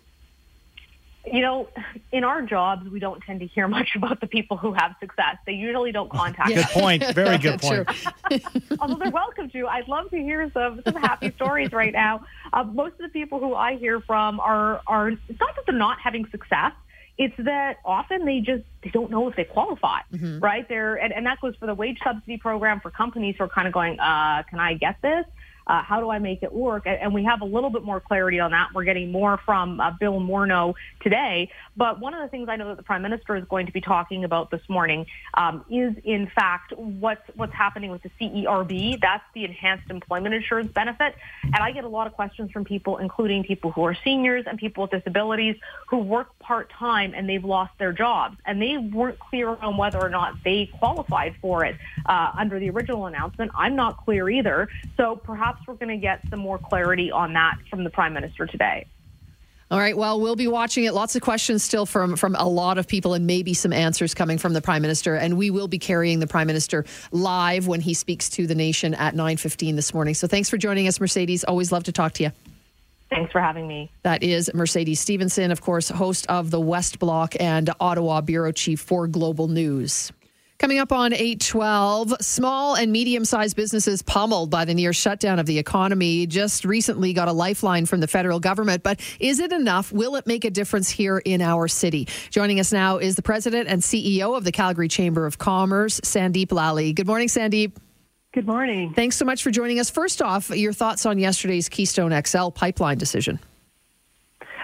You 1.26 1.42
know, 1.42 1.68
in 2.12 2.24
our 2.24 2.42
jobs, 2.42 2.90
we 2.90 3.00
don't 3.00 3.22
tend 3.22 3.40
to 3.42 3.48
hear 3.48 3.68
much 3.80 3.90
about 3.96 4.22
the 4.22 4.28
people 4.28 4.58
who 4.58 4.74
have 4.74 4.96
success. 5.00 5.38
They 5.46 5.54
usually 5.54 5.92
don't 5.92 6.10
contact 6.10 6.52
us. 6.52 6.66
Good 6.66 6.82
point. 6.82 7.04
Very 7.14 7.38
good 7.40 7.62
point. 7.62 7.88
Although 8.80 8.96
they're 8.96 9.12
welcome 9.12 9.50
to. 9.50 9.68
I'd 9.68 9.88
love 9.88 10.10
to 10.12 10.18
hear 10.18 10.50
some, 10.54 10.82
some 10.84 10.96
happy 10.96 11.32
stories 11.36 11.72
right 11.72 11.94
now. 11.94 12.26
Uh, 12.54 12.64
most 12.64 12.94
of 12.94 13.00
the 13.00 13.10
people 13.10 13.40
who 13.40 13.54
I 13.54 13.78
hear 13.78 14.02
from 14.02 14.40
are, 14.40 14.82
are, 14.88 15.10
it's 15.10 15.40
not 15.40 15.56
that 15.56 15.66
they're 15.66 15.76
not 15.76 16.00
having 16.00 16.28
success. 16.32 16.72
It's 17.18 17.36
that 17.40 17.80
often 17.84 18.24
they 18.24 18.40
just 18.40 18.64
they 18.82 18.92
don't 18.92 19.12
know 19.12 19.28
if 19.28 19.36
they 19.36 19.44
qualify, 19.44 20.00
mm-hmm. 20.14 20.40
right? 20.40 20.66
They're 20.70 20.96
and, 20.96 21.12
and 21.12 21.26
that 21.26 21.42
goes 21.42 21.54
for 21.58 21.66
the 21.66 21.76
wage 21.76 21.98
subsidy 22.02 22.38
program 22.38 22.80
for 22.80 22.92
companies 22.92 23.36
who 23.38 23.44
are 23.44 23.50
kind 23.50 23.68
of 23.68 23.74
going, 23.74 24.00
uh, 24.00 24.44
can 24.50 24.58
I 24.58 24.76
get 24.76 25.02
this? 25.02 25.26
Uh, 25.70 25.84
how 25.84 26.00
do 26.00 26.10
I 26.10 26.18
make 26.18 26.42
it 26.42 26.52
work? 26.52 26.84
And 26.88 27.14
we 27.14 27.24
have 27.26 27.42
a 27.42 27.46
little 27.46 27.70
bit 27.70 27.84
more 27.84 28.00
clarity 28.00 28.40
on 28.40 28.52
that. 28.52 28.70
We're 28.74 28.86
getting 28.86 29.12
more 29.12 29.40
from 29.46 29.80
uh, 29.80 29.92
Bill 30.00 30.20
Morneau 30.20 30.74
today. 31.00 31.52
But 31.78 32.00
one 32.00 32.16
of 32.16 32.22
the 32.22 32.28
things 32.28 32.50
I 32.50 32.56
know 32.56 32.70
that 32.70 32.78
the 32.78 32.84
Prime 32.84 33.04
Minister 33.04 33.36
is 33.36 33.46
going 33.46 33.68
to 33.68 33.72
be 33.72 33.80
talking 33.80 34.24
about 34.24 34.50
this 34.50 34.62
morning 34.68 35.06
um, 35.36 35.64
is, 35.70 35.94
in 36.04 36.26
fact, 36.34 36.74
what's 36.76 37.22
what's 37.36 37.54
happening 37.54 37.92
with 37.92 38.02
the 38.02 38.10
CERB. 38.20 39.00
That's 39.00 39.24
the 39.36 39.46
Enhanced 39.46 39.92
Employment 39.92 40.34
Insurance 40.34 40.72
Benefit. 40.72 41.16
And 41.44 41.58
I 41.58 41.72
get 41.72 41.84
a 41.84 41.88
lot 41.88 42.08
of 42.08 42.14
questions 42.14 42.50
from 42.52 42.66
people, 42.66 42.98
including 42.98 43.44
people 43.44 43.72
who 43.72 43.86
are 43.86 43.96
seniors 44.04 44.46
and 44.48 44.58
people 44.58 44.82
with 44.82 44.92
disabilities 44.92 45.56
who 45.88 46.00
work 46.00 46.38
part 46.40 46.72
time 46.72 47.14
and 47.16 47.30
they've 47.30 47.46
lost 47.46 47.74
their 47.78 47.94
jobs, 47.94 48.38
and 48.46 48.60
they 48.60 48.78
weren't 48.78 49.20
clear 49.20 49.50
on 49.50 49.78
whether 49.78 50.00
or 50.00 50.10
not 50.10 50.34
they 50.44 50.66
qualified 50.80 51.36
for 51.42 51.64
it 51.64 51.76
uh, 52.08 52.32
under 52.36 52.60
the 52.60 52.72
original 52.72 53.06
announcement. 53.06 53.52
I'm 53.56 53.76
not 53.76 54.04
clear 54.04 54.30
either. 54.30 54.68
So 54.98 55.16
perhaps 55.16 55.59
we're 55.68 55.76
going 55.76 55.90
to 55.90 55.98
get 55.98 56.22
some 56.30 56.40
more 56.40 56.58
clarity 56.58 57.12
on 57.12 57.34
that 57.34 57.56
from 57.70 57.84
the 57.84 57.90
Prime 57.90 58.14
Minister 58.14 58.46
today. 58.46 58.86
All 59.72 59.78
right. 59.78 59.96
Well, 59.96 60.20
we'll 60.20 60.36
be 60.36 60.48
watching 60.48 60.86
it. 60.86 60.96
Lots 60.96 61.16
of 61.16 61.22
questions 61.22 61.64
still 61.64 61.86
from 61.86 62.16
from 62.16 62.36
a 62.36 62.48
lot 62.48 62.80
of 62.80 62.88
people, 62.88 63.14
and 63.14 63.28
maybe 63.28 63.54
some 63.54 63.72
answers 63.72 64.16
coming 64.16 64.40
from 64.40 64.54
the 64.54 64.62
Prime 64.62 64.82
Minister. 64.82 65.14
And 65.14 65.38
we 65.38 65.52
will 65.52 65.68
be 65.68 65.78
carrying 65.78 66.20
the 66.20 66.26
Prime 66.26 66.48
Minister 66.48 66.86
live 67.12 67.68
when 67.68 67.80
he 67.80 67.94
speaks 67.94 68.30
to 68.32 68.48
the 68.48 68.56
nation 68.56 68.96
at 68.96 69.14
nine 69.14 69.38
fifteen 69.38 69.76
this 69.76 69.94
morning. 69.94 70.16
So 70.16 70.26
thanks 70.26 70.50
for 70.50 70.58
joining 70.58 70.88
us, 70.88 71.00
Mercedes. 71.00 71.44
Always 71.44 71.72
love 71.72 71.84
to 71.84 71.92
talk 71.92 72.14
to 72.14 72.24
you. 72.24 72.32
Thanks 73.12 73.32
for 73.32 73.42
having 73.42 73.68
me. 73.68 73.92
That 74.02 74.24
is 74.24 74.52
Mercedes 74.56 75.00
Stephenson, 75.00 75.52
of 75.52 75.62
course, 75.62 75.90
host 75.90 76.26
of 76.30 76.50
the 76.50 76.60
West 76.60 76.98
Block 76.98 77.36
and 77.40 77.70
Ottawa 77.80 78.22
bureau 78.22 78.52
chief 78.52 78.80
for 78.80 79.08
Global 79.08 79.48
News. 79.48 80.12
Coming 80.60 80.80
up 80.80 80.92
on 80.92 81.14
812, 81.14 82.16
small 82.20 82.76
and 82.76 82.92
medium 82.92 83.24
sized 83.24 83.56
businesses 83.56 84.02
pummeled 84.02 84.50
by 84.50 84.66
the 84.66 84.74
near 84.74 84.92
shutdown 84.92 85.40
of 85.40 85.46
the 85.46 85.58
economy 85.58 86.28
just 86.28 86.66
recently 86.66 87.14
got 87.14 87.30
a 87.30 87.32
lifeline 87.32 87.86
from 87.86 88.02
the 88.02 88.08
federal 88.08 88.42
government. 88.42 88.84
But 88.84 89.00
is 89.22 89.40
it 89.40 89.54
enough? 89.54 89.94
Will 89.94 90.18
it 90.18 90.28
make 90.28 90.44
a 90.44 90.50
difference 90.50 90.90
here 90.90 91.20
in 91.20 91.42
our 91.42 91.70
city? 91.70 92.10
Joining 92.30 92.60
us 92.60 92.74
now 92.74 92.98
is 92.98 93.16
the 93.16 93.22
president 93.22 93.70
and 93.70 93.82
CEO 93.82 94.36
of 94.36 94.44
the 94.44 94.52
Calgary 94.52 94.90
Chamber 94.90 95.26
of 95.26 95.38
Commerce, 95.38 96.02
Sandip 96.02 96.52
Lalli. 96.52 96.92
Good 96.92 97.08
morning, 97.08 97.30
Sandip. 97.30 97.72
Good 98.34 98.46
morning. 98.46 98.94
Thanks 98.94 99.16
so 99.16 99.24
much 99.24 99.42
for 99.44 99.52
joining 99.52 99.80
us. 99.80 99.90
First 99.90 100.22
off, 100.22 100.50
your 100.50 100.74
thoughts 100.74 101.06
on 101.06 101.20
yesterday's 101.20 101.70
Keystone 101.70 102.12
XL 102.22 102.50
pipeline 102.50 102.98
decision. 102.98 103.40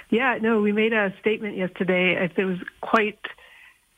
Yeah, 0.10 0.40
no, 0.42 0.60
we 0.60 0.74
made 0.74 0.92
a 0.92 1.14
statement 1.22 1.56
yesterday. 1.56 2.30
It 2.36 2.44
was 2.44 2.58
quite 2.82 3.18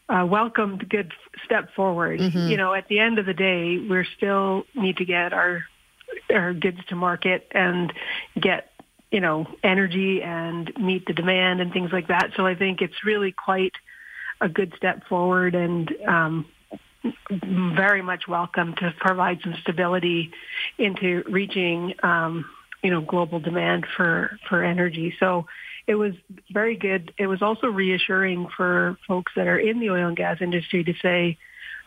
uh, 0.09 0.25
welcomed 0.29 0.87
good 0.89 1.11
step 1.45 1.73
forward. 1.75 2.19
Mm-hmm. 2.19 2.47
You 2.47 2.57
know, 2.57 2.73
at 2.73 2.87
the 2.87 2.99
end 2.99 3.19
of 3.19 3.25
the 3.25 3.33
day, 3.33 3.77
we 3.77 4.07
still 4.15 4.65
need 4.75 4.97
to 4.97 5.05
get 5.05 5.33
our 5.33 5.63
our 6.33 6.53
goods 6.53 6.79
to 6.87 6.95
market 6.95 7.47
and 7.51 7.91
get 8.39 8.71
you 9.11 9.19
know 9.19 9.45
energy 9.63 10.21
and 10.21 10.71
meet 10.79 11.05
the 11.05 11.13
demand 11.13 11.61
and 11.61 11.71
things 11.73 11.91
like 11.91 12.07
that. 12.07 12.31
So 12.35 12.45
I 12.45 12.55
think 12.55 12.81
it's 12.81 13.05
really 13.05 13.31
quite 13.31 13.73
a 14.39 14.47
good 14.47 14.73
step 14.77 15.07
forward 15.07 15.55
and 15.55 15.91
um, 16.07 16.45
very 17.41 18.01
much 18.01 18.27
welcome 18.27 18.75
to 18.75 18.93
provide 18.99 19.39
some 19.41 19.55
stability 19.61 20.31
into 20.77 21.23
reaching 21.29 21.93
um, 22.03 22.45
you 22.83 22.91
know 22.91 23.01
global 23.01 23.39
demand 23.39 23.85
for 23.95 24.37
for 24.47 24.63
energy. 24.63 25.13
So 25.19 25.47
it 25.87 25.95
was 25.95 26.13
very 26.51 26.75
good. 26.75 27.13
It 27.17 27.27
was 27.27 27.41
also 27.41 27.67
reassuring 27.67 28.47
for 28.55 28.97
folks 29.07 29.31
that 29.35 29.47
are 29.47 29.57
in 29.57 29.79
the 29.79 29.89
oil 29.89 30.07
and 30.07 30.17
gas 30.17 30.37
industry 30.41 30.83
to 30.83 30.93
say, 31.01 31.37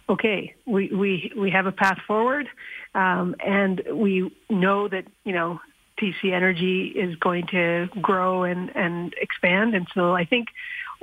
okay, 0.09 0.55
we, 0.67 0.89
we, 0.89 1.33
we 1.37 1.51
have 1.51 1.67
a 1.67 1.73
path 1.73 1.99
forward, 2.07 2.49
um, 2.95 3.37
and 3.39 3.83
we 3.93 4.35
know 4.49 4.89
that, 4.89 5.05
you 5.25 5.33
know, 5.33 5.61
TC 6.01 6.33
Energy 6.33 6.87
is 6.87 7.15
going 7.17 7.47
to 7.49 7.89
grow 8.01 8.45
and, 8.45 8.75
and 8.75 9.15
expand. 9.21 9.75
And 9.75 9.87
so 9.95 10.15
I 10.15 10.25
think 10.25 10.49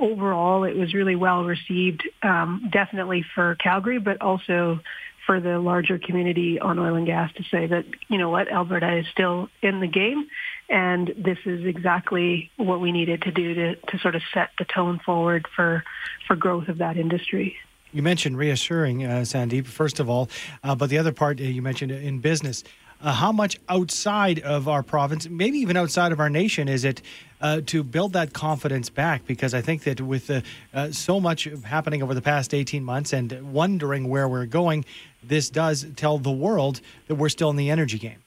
overall 0.00 0.64
it 0.64 0.76
was 0.76 0.92
really 0.92 1.16
well 1.16 1.44
received, 1.44 2.02
um, 2.22 2.68
definitely 2.72 3.24
for 3.34 3.54
Calgary, 3.54 3.98
but 4.00 4.20
also 4.20 4.80
for 5.24 5.40
the 5.40 5.58
larger 5.58 5.98
community 5.98 6.58
on 6.58 6.78
oil 6.78 6.96
and 6.96 7.06
gas 7.06 7.32
to 7.34 7.44
say 7.44 7.66
that, 7.66 7.84
you 8.08 8.18
know 8.18 8.30
what, 8.30 8.50
Alberta 8.50 8.98
is 8.98 9.06
still 9.12 9.48
in 9.62 9.80
the 9.80 9.86
game 9.86 10.26
and 10.68 11.14
this 11.16 11.38
is 11.46 11.64
exactly 11.64 12.50
what 12.56 12.80
we 12.80 12.92
needed 12.92 13.22
to 13.22 13.30
do 13.30 13.54
to, 13.54 13.74
to 13.74 13.98
sort 13.98 14.14
of 14.14 14.22
set 14.34 14.50
the 14.58 14.64
tone 14.64 15.00
forward 15.04 15.46
for, 15.54 15.82
for 16.26 16.36
growth 16.36 16.68
of 16.68 16.78
that 16.78 16.96
industry. 16.96 17.56
You 17.92 18.02
mentioned 18.02 18.36
reassuring, 18.36 19.04
uh, 19.04 19.20
Sandip, 19.20 19.66
first 19.66 19.98
of 19.98 20.10
all, 20.10 20.28
uh, 20.62 20.74
but 20.74 20.90
the 20.90 20.98
other 20.98 21.12
part 21.12 21.40
uh, 21.40 21.44
you 21.44 21.62
mentioned 21.62 21.90
in 21.90 22.18
business. 22.20 22.64
Uh, 23.00 23.12
how 23.12 23.30
much 23.30 23.58
outside 23.68 24.40
of 24.40 24.66
our 24.66 24.82
province, 24.82 25.28
maybe 25.28 25.58
even 25.58 25.76
outside 25.76 26.10
of 26.10 26.18
our 26.18 26.28
nation, 26.28 26.68
is 26.68 26.84
it 26.84 27.00
uh, 27.40 27.60
to 27.64 27.84
build 27.84 28.12
that 28.12 28.32
confidence 28.32 28.90
back? 28.90 29.24
Because 29.24 29.54
I 29.54 29.60
think 29.60 29.84
that 29.84 30.00
with 30.00 30.30
uh, 30.30 30.92
so 30.92 31.20
much 31.20 31.48
happening 31.64 32.02
over 32.02 32.12
the 32.12 32.20
past 32.20 32.52
18 32.52 32.82
months 32.82 33.12
and 33.12 33.52
wondering 33.54 34.08
where 34.08 34.28
we're 34.28 34.46
going, 34.46 34.84
this 35.22 35.48
does 35.48 35.86
tell 35.94 36.18
the 36.18 36.32
world 36.32 36.80
that 37.06 37.14
we're 37.14 37.28
still 37.28 37.50
in 37.50 37.56
the 37.56 37.70
energy 37.70 37.98
game. 37.98 38.18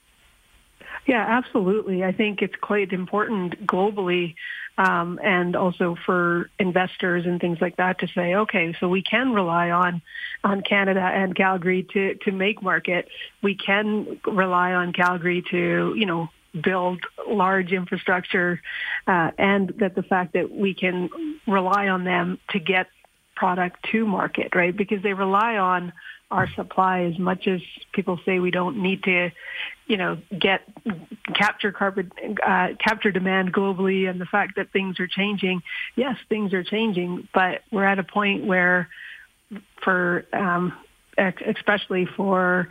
Yeah, 1.05 1.25
absolutely. 1.27 2.03
I 2.03 2.11
think 2.11 2.41
it's 2.41 2.55
quite 2.55 2.93
important 2.93 3.65
globally 3.65 4.35
um, 4.77 5.19
and 5.23 5.55
also 5.55 5.97
for 6.05 6.49
investors 6.59 7.25
and 7.25 7.39
things 7.41 7.59
like 7.59 7.77
that 7.77 7.99
to 7.99 8.07
say, 8.07 8.35
okay, 8.35 8.75
so 8.79 8.87
we 8.87 9.01
can 9.01 9.33
rely 9.33 9.71
on 9.71 10.01
on 10.43 10.61
Canada 10.61 11.01
and 11.01 11.35
Calgary 11.35 11.85
to 11.93 12.15
to 12.15 12.31
make 12.31 12.61
market. 12.61 13.07
We 13.41 13.55
can 13.55 14.19
rely 14.25 14.73
on 14.73 14.93
Calgary 14.93 15.43
to 15.51 15.93
you 15.97 16.05
know 16.05 16.29
build 16.63 17.01
large 17.27 17.71
infrastructure, 17.71 18.61
uh, 19.07 19.31
and 19.37 19.69
that 19.79 19.95
the 19.95 20.03
fact 20.03 20.33
that 20.33 20.51
we 20.51 20.73
can 20.73 21.09
rely 21.47 21.87
on 21.87 22.03
them 22.03 22.39
to 22.49 22.59
get 22.59 22.87
product 23.35 23.83
to 23.91 24.05
market, 24.05 24.53
right? 24.55 24.75
Because 24.75 25.01
they 25.01 25.13
rely 25.13 25.57
on 25.57 25.93
our 26.31 26.49
supply 26.55 27.01
as 27.01 27.19
much 27.19 27.47
as 27.47 27.61
people 27.91 28.19
say 28.25 28.39
we 28.39 28.51
don't 28.51 28.81
need 28.81 29.03
to, 29.03 29.31
you 29.87 29.97
know, 29.97 30.17
get 30.37 30.61
capture 31.35 31.71
carbon, 31.71 32.11
uh, 32.45 32.69
capture 32.79 33.11
demand 33.11 33.53
globally 33.53 34.09
and 34.09 34.19
the 34.19 34.25
fact 34.25 34.55
that 34.55 34.71
things 34.71 34.99
are 34.99 35.07
changing. 35.07 35.61
Yes, 35.95 36.15
things 36.29 36.53
are 36.53 36.63
changing, 36.63 37.27
but 37.33 37.61
we're 37.71 37.85
at 37.85 37.99
a 37.99 38.03
point 38.03 38.45
where 38.45 38.89
for, 39.83 40.25
um, 40.33 40.73
especially 41.17 42.05
for 42.05 42.69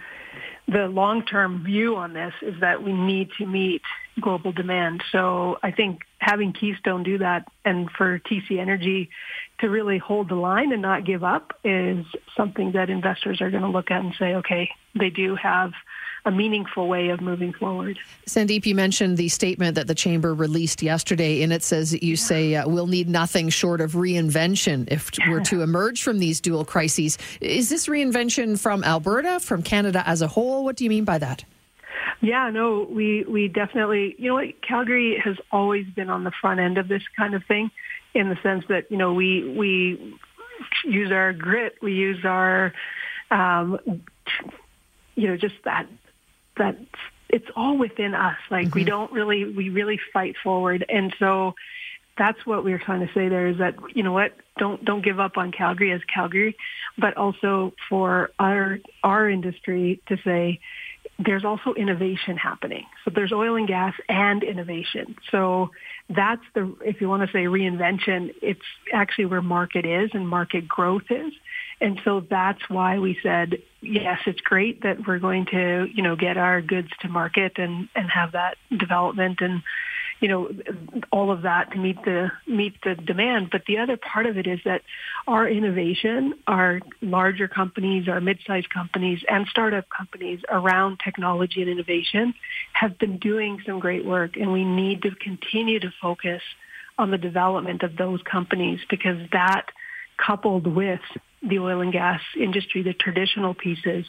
the 0.67 0.87
long-term 0.87 1.64
view 1.64 1.97
on 1.97 2.12
this 2.12 2.33
is 2.43 2.61
that 2.61 2.83
we 2.83 2.93
need 2.93 3.31
to 3.38 3.47
meet 3.47 3.83
global 4.21 4.52
demand. 4.52 5.02
So 5.11 5.59
I 5.62 5.73
think 5.73 6.00
having 6.19 6.52
Keystone 6.52 7.02
do 7.02 7.19
that 7.19 7.50
and 7.64 7.90
for 7.90 8.19
TC 8.21 8.59
Energy 8.59 9.11
to 9.61 9.69
really 9.69 9.99
hold 9.99 10.29
the 10.29 10.35
line 10.35 10.73
and 10.73 10.83
not 10.83 11.05
give 11.05 11.23
up 11.23 11.52
is 11.64 12.05
something 12.37 12.73
that 12.73 12.90
investors 12.90 13.40
are 13.40 13.50
going 13.50 13.62
to 13.62 13.69
look 13.69 13.90
at 13.90 14.02
and 14.02 14.14
say, 14.19 14.35
okay, 14.35 14.71
they 14.99 15.11
do 15.11 15.37
have 15.37 15.73
a 16.25 16.31
meaningful 16.31 16.87
way 16.87 17.09
of 17.09 17.21
moving 17.21 17.52
forward. 17.52 17.99
Sandip, 18.26 18.67
you 18.67 18.75
mentioned 18.75 19.17
the 19.17 19.29
statement 19.29 19.75
that 19.75 19.87
the 19.87 19.95
chamber 19.95 20.35
released 20.35 20.83
yesterday, 20.83 21.43
and 21.43 21.52
it 21.52 21.62
says 21.62 21.95
you 22.02 22.17
say 22.17 22.57
uh, 22.57 22.69
we'll 22.69 22.87
need 22.87 23.09
nothing 23.09 23.49
short 23.49 23.81
of 23.81 23.93
reinvention 23.93 24.87
if 24.90 25.11
we're 25.29 25.40
to 25.40 25.62
emerge 25.62 26.02
from 26.02 26.19
these 26.19 26.40
dual 26.40 26.64
crises. 26.64 27.17
Is 27.40 27.71
this 27.71 27.87
reinvention 27.87 28.59
from 28.59 28.85
Alberta, 28.85 29.40
from 29.40 29.62
Canada 29.62 30.02
as 30.07 30.21
a 30.21 30.29
whole? 30.29 30.64
What 30.64 30.76
do 30.76 30.85
you 30.85 30.90
mean 30.90 31.05
by 31.05 31.19
that? 31.19 31.45
Yeah, 32.21 32.50
no, 32.50 32.87
we 32.90 33.25
we 33.25 33.49
definitely, 33.49 34.14
you 34.19 34.29
know 34.29 34.35
what, 34.35 34.61
Calgary 34.61 35.19
has 35.25 35.37
always 35.50 35.87
been 35.87 36.11
on 36.11 36.25
the 36.25 36.33
front 36.38 36.61
end 36.61 36.76
of 36.76 36.87
this 36.87 37.02
kind 37.17 37.35
of 37.35 37.43
thing 37.47 37.71
in 38.14 38.29
the 38.29 38.37
sense 38.43 38.64
that, 38.69 38.90
you 38.90 38.97
know, 38.97 39.12
we 39.12 39.55
we 39.57 40.19
use 40.85 41.11
our 41.11 41.33
grit, 41.33 41.76
we 41.83 41.93
use 41.95 42.25
our 42.25 42.73
um 43.31 43.79
you 45.14 45.29
know, 45.29 45.37
just 45.37 45.57
that 45.64 45.87
that 46.57 46.76
it's 47.29 47.47
all 47.57 47.76
within 47.79 48.14
us. 48.14 48.37
Like 48.50 48.69
mm-hmm. 48.69 48.79
we 48.79 48.85
don't 48.85 49.12
really 49.12 49.45
we 49.45 49.69
really 49.71 50.00
fight 50.12 50.37
forward. 50.43 50.85
And 50.88 51.14
so 51.19 51.55
that's 52.19 52.45
what 52.45 52.64
we 52.64 52.73
are 52.73 52.79
trying 52.79 53.07
to 53.07 53.12
say 53.14 53.29
there 53.29 53.47
is 53.47 53.59
that 53.59 53.76
you 53.95 54.02
know 54.02 54.12
what 54.12 54.33
don't 54.59 54.85
don't 54.85 55.02
give 55.02 55.21
up 55.21 55.37
on 55.37 55.52
Calgary 55.52 55.93
as 55.93 56.00
Calgary, 56.12 56.57
but 56.99 57.17
also 57.17 57.73
for 57.88 58.31
our 58.38 58.79
our 59.02 59.29
industry 59.29 60.02
to 60.09 60.19
say 60.25 60.61
there's 61.19 61.45
also 61.45 61.75
innovation 61.75 62.37
happening. 62.37 62.87
So 63.05 63.11
there's 63.14 63.33
oil 63.33 63.57
and 63.57 63.69
gas 63.69 63.95
and 64.09 64.43
innovation. 64.43 65.17
So 65.31 65.71
that's 66.14 66.43
the, 66.55 66.75
if 66.85 67.00
you 67.00 67.09
want 67.09 67.23
to 67.23 67.29
say 67.29 67.45
reinvention, 67.45 68.35
it's 68.43 68.61
actually 68.93 69.26
where 69.26 69.43
market 69.43 69.87
is 69.87 70.11
and 70.12 70.29
market 70.29 70.67
growth 70.67 71.11
is. 71.11 71.33
And 71.81 72.00
so 72.05 72.21
that's 72.21 72.69
why 72.69 72.99
we 72.99 73.17
said, 73.23 73.62
yes, 73.81 74.19
it's 74.26 74.40
great 74.40 74.83
that 74.83 75.07
we're 75.07 75.21
going 75.21 75.47
to, 75.47 75.87
you 75.93 76.02
know, 76.02 76.17
get 76.17 76.37
our 76.37 76.61
goods 76.61 76.90
to 77.00 77.09
market 77.09 77.52
and, 77.57 77.88
and 77.95 78.11
have 78.11 78.33
that 78.33 78.57
development 78.76 79.40
and 79.40 79.62
you 80.21 80.29
know, 80.29 80.50
all 81.11 81.33
of 81.33 81.43
that 81.43 81.73
to 81.73 81.79
meet 81.79 81.97
the 82.05 82.31
meet 82.47 82.75
the 82.85 82.95
demand. 82.95 83.49
But 83.50 83.62
the 83.67 83.79
other 83.79 83.97
part 83.97 84.27
of 84.27 84.37
it 84.37 84.47
is 84.47 84.61
that 84.65 84.83
our 85.27 85.49
innovation, 85.49 86.35
our 86.47 86.81
larger 87.00 87.49
companies, 87.49 88.09
our 88.09 88.21
mid-sized 88.21 88.69
companies, 88.71 89.21
and 89.29 89.47
startup 89.49 89.87
companies 89.89 90.41
around 90.50 91.00
technology 91.03 91.62
and 91.62 91.71
innovation 91.71 92.35
have 92.75 92.99
been 92.99 93.19
doing 93.19 93.62
some 93.67 93.81
great 93.81 94.05
work, 94.05 94.37
and 94.37 94.53
we 94.53 94.65
need 94.65 95.03
to 95.03 95.11
continue 95.12 95.81
to 95.81 95.91
focus 96.00 96.43
on 96.99 97.11
the 97.11 97.19
development 97.19 97.83
of 97.83 97.97
those 97.97 98.21
companies 98.31 98.79
because 98.91 99.19
that, 99.33 99.67
coupled 100.19 100.67
with 100.67 101.00
the 101.43 101.59
oil 101.59 101.81
and 101.81 101.93
gas 101.93 102.21
industry, 102.39 102.83
the 102.83 102.93
traditional 102.93 103.55
pieces, 103.55 104.05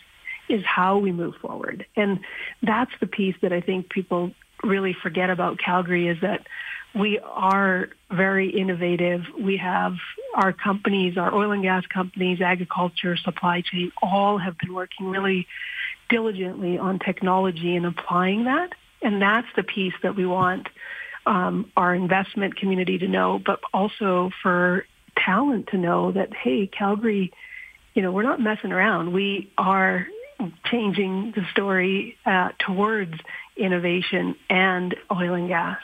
is 0.50 0.62
how 0.66 0.98
we 0.98 1.14
move 1.14 1.36
forward. 1.42 1.86
And 1.96 2.20
that's 2.62 2.92
the 3.00 3.08
piece 3.08 3.36
that 3.42 3.54
I 3.54 3.62
think 3.62 3.90
people 3.90 4.32
really 4.64 4.94
forget 4.94 5.30
about 5.30 5.60
Calgary 5.60 6.08
is 6.08 6.18
that 6.22 6.46
we 6.94 7.20
are 7.20 7.90
very 8.10 8.50
innovative. 8.50 9.22
We 9.40 9.58
have 9.58 9.94
our 10.36 10.52
companies, 10.52 11.18
our 11.18 11.34
oil 11.34 11.52
and 11.52 11.64
gas 11.64 11.86
companies, 11.88 12.42
agriculture, 12.42 13.16
supply 13.16 13.62
chain, 13.62 13.92
all 14.02 14.38
have 14.38 14.58
been 14.58 14.74
working 14.74 15.08
really 15.08 15.48
diligently 16.10 16.78
on 16.78 17.00
technology 17.00 17.76
and 17.76 17.86
applying 17.86 18.46
that. 18.46 18.72
And 19.02 19.22
that's 19.22 19.48
the 19.56 19.64
piece 19.64 19.94
that 20.04 20.16
we 20.16 20.26
want 20.26 20.68
um, 21.26 21.72
our 21.78 21.96
investment 21.96 22.58
community 22.58 22.98
to 23.00 23.08
know, 23.08 23.40
but 23.44 23.60
also 23.74 24.32
for 24.42 24.86
talent 25.18 25.68
to 25.68 25.78
know 25.78 26.12
that, 26.12 26.34
hey, 26.34 26.68
Calgary, 26.68 27.32
you 27.94 28.02
know, 28.02 28.12
we're 28.12 28.24
not 28.24 28.40
messing 28.40 28.72
around. 28.72 29.14
We 29.14 29.52
are 29.58 30.08
changing 30.66 31.34
the 31.36 31.46
story 31.52 32.18
uh, 32.26 32.50
towards 32.60 33.14
innovation 33.58 34.36
and 34.50 34.96
oil 35.12 35.34
and 35.34 35.48
gas. 35.48 35.78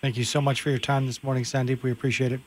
Thank 0.00 0.16
you 0.16 0.24
so 0.24 0.40
much 0.40 0.60
for 0.60 0.70
your 0.70 0.78
time 0.78 1.06
this 1.06 1.22
morning, 1.22 1.44
Sandip. 1.44 1.82
We 1.82 1.90
appreciate 1.90 2.32
it. 2.32 2.40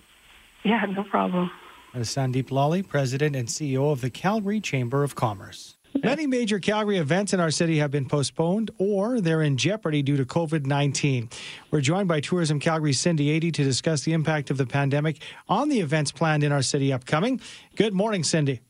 Yeah, 0.63 0.85
no 0.85 1.03
problem. 1.03 1.49
That 1.93 2.01
is 2.01 2.09
Sandip 2.09 2.51
Lalli, 2.51 2.83
President 2.87 3.35
and 3.35 3.47
CEO 3.47 3.91
of 3.91 4.01
the 4.01 4.09
Calgary 4.09 4.61
Chamber 4.61 5.03
of 5.03 5.15
Commerce. 5.15 5.75
Many 6.03 6.27
major 6.27 6.59
Calgary 6.59 6.97
events 6.97 7.33
in 7.33 7.39
our 7.39 7.49
city 7.49 7.79
have 7.79 7.89
been 7.89 8.07
postponed 8.07 8.69
or 8.77 9.19
they're 9.19 9.41
in 9.41 9.57
jeopardy 9.57 10.03
due 10.03 10.17
to 10.17 10.25
COVID 10.25 10.65
19. 10.65 11.29
We're 11.71 11.81
joined 11.81 12.07
by 12.07 12.19
Tourism 12.19 12.59
Calgary's 12.59 12.99
Cindy 12.99 13.31
Ady 13.31 13.51
to 13.51 13.63
discuss 13.63 14.03
the 14.03 14.13
impact 14.13 14.51
of 14.51 14.57
the 14.57 14.67
pandemic 14.67 15.19
on 15.49 15.69
the 15.69 15.79
events 15.79 16.11
planned 16.11 16.43
in 16.43 16.51
our 16.51 16.61
city 16.61 16.93
upcoming. 16.93 17.41
Good 17.75 17.93
morning, 17.93 18.23
Cindy. 18.23 18.61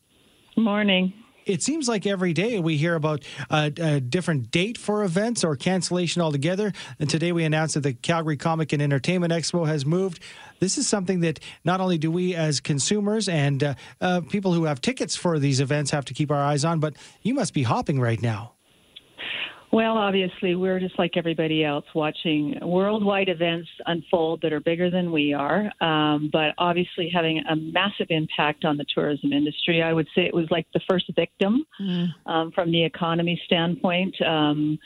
Morning 0.55 1.13
it 1.47 1.63
seems 1.63 1.87
like 1.87 2.05
every 2.05 2.33
day 2.33 2.59
we 2.59 2.77
hear 2.77 2.95
about 2.95 3.23
a, 3.49 3.71
a, 3.77 3.99
different 3.99 4.51
date 4.51 4.77
for 4.77 5.03
events 5.03 5.43
or 5.43 5.55
cancellation 5.55 6.21
altogether. 6.21 6.73
And 6.99 7.09
today 7.09 7.31
we 7.31 7.43
announced 7.45 7.75
that 7.75 7.81
the 7.81 7.93
Calgary 7.93 8.37
Comic 8.37 8.73
and 8.73 8.81
Entertainment 8.81 9.33
Expo 9.33 9.65
has 9.67 9.85
moved. 9.85 10.21
This 10.59 10.77
is 10.77 10.87
something 10.87 11.21
that 11.21 11.39
not 11.63 11.81
only 11.81 11.97
do 11.97 12.11
we 12.11 12.35
as 12.35 12.59
consumers 12.59 13.29
and 13.29 13.63
uh, 13.63 13.75
uh, 14.01 14.21
people 14.21 14.53
who 14.53 14.65
have 14.65 14.81
tickets 14.81 15.15
for 15.15 15.39
these 15.39 15.59
events 15.59 15.91
have 15.91 16.05
to 16.05 16.13
keep 16.13 16.31
our 16.31 16.43
eyes 16.43 16.65
on, 16.65 16.79
but 16.79 16.95
you 17.21 17.33
must 17.33 17.53
be 17.53 17.63
hopping 17.63 17.99
right 17.99 18.21
now. 18.21 18.56
Well, 19.71 19.97
obviously, 19.97 20.55
we're 20.55 20.79
just 20.79 20.97
like 20.97 21.17
everybody 21.17 21.65
else 21.65 21.85
watching 21.93 22.57
worldwide 22.61 23.27
events 23.27 23.67
unfold 23.85 24.41
that 24.41 24.53
are 24.53 24.61
bigger 24.61 24.89
than 24.89 25.11
we 25.11 25.33
are, 25.33 25.69
um, 25.81 26.29
but 26.31 26.53
obviously 26.57 27.11
having 27.13 27.43
a 27.49 27.55
massive 27.55 28.07
impact 28.09 28.63
on 28.63 28.77
the 28.77 28.85
tourism 28.95 29.33
industry. 29.33 29.83
I 29.83 29.91
would 29.91 30.07
say 30.15 30.21
it 30.25 30.33
was 30.33 30.47
like 30.49 30.67
the 30.73 30.79
first 30.89 31.11
victim 31.15 31.65
mm. 31.81 32.07
um, 32.25 32.51
from 32.53 32.71
the 32.71 32.83
economy 32.83 33.41
standpoint. 33.45 34.15
Um, 34.21 34.79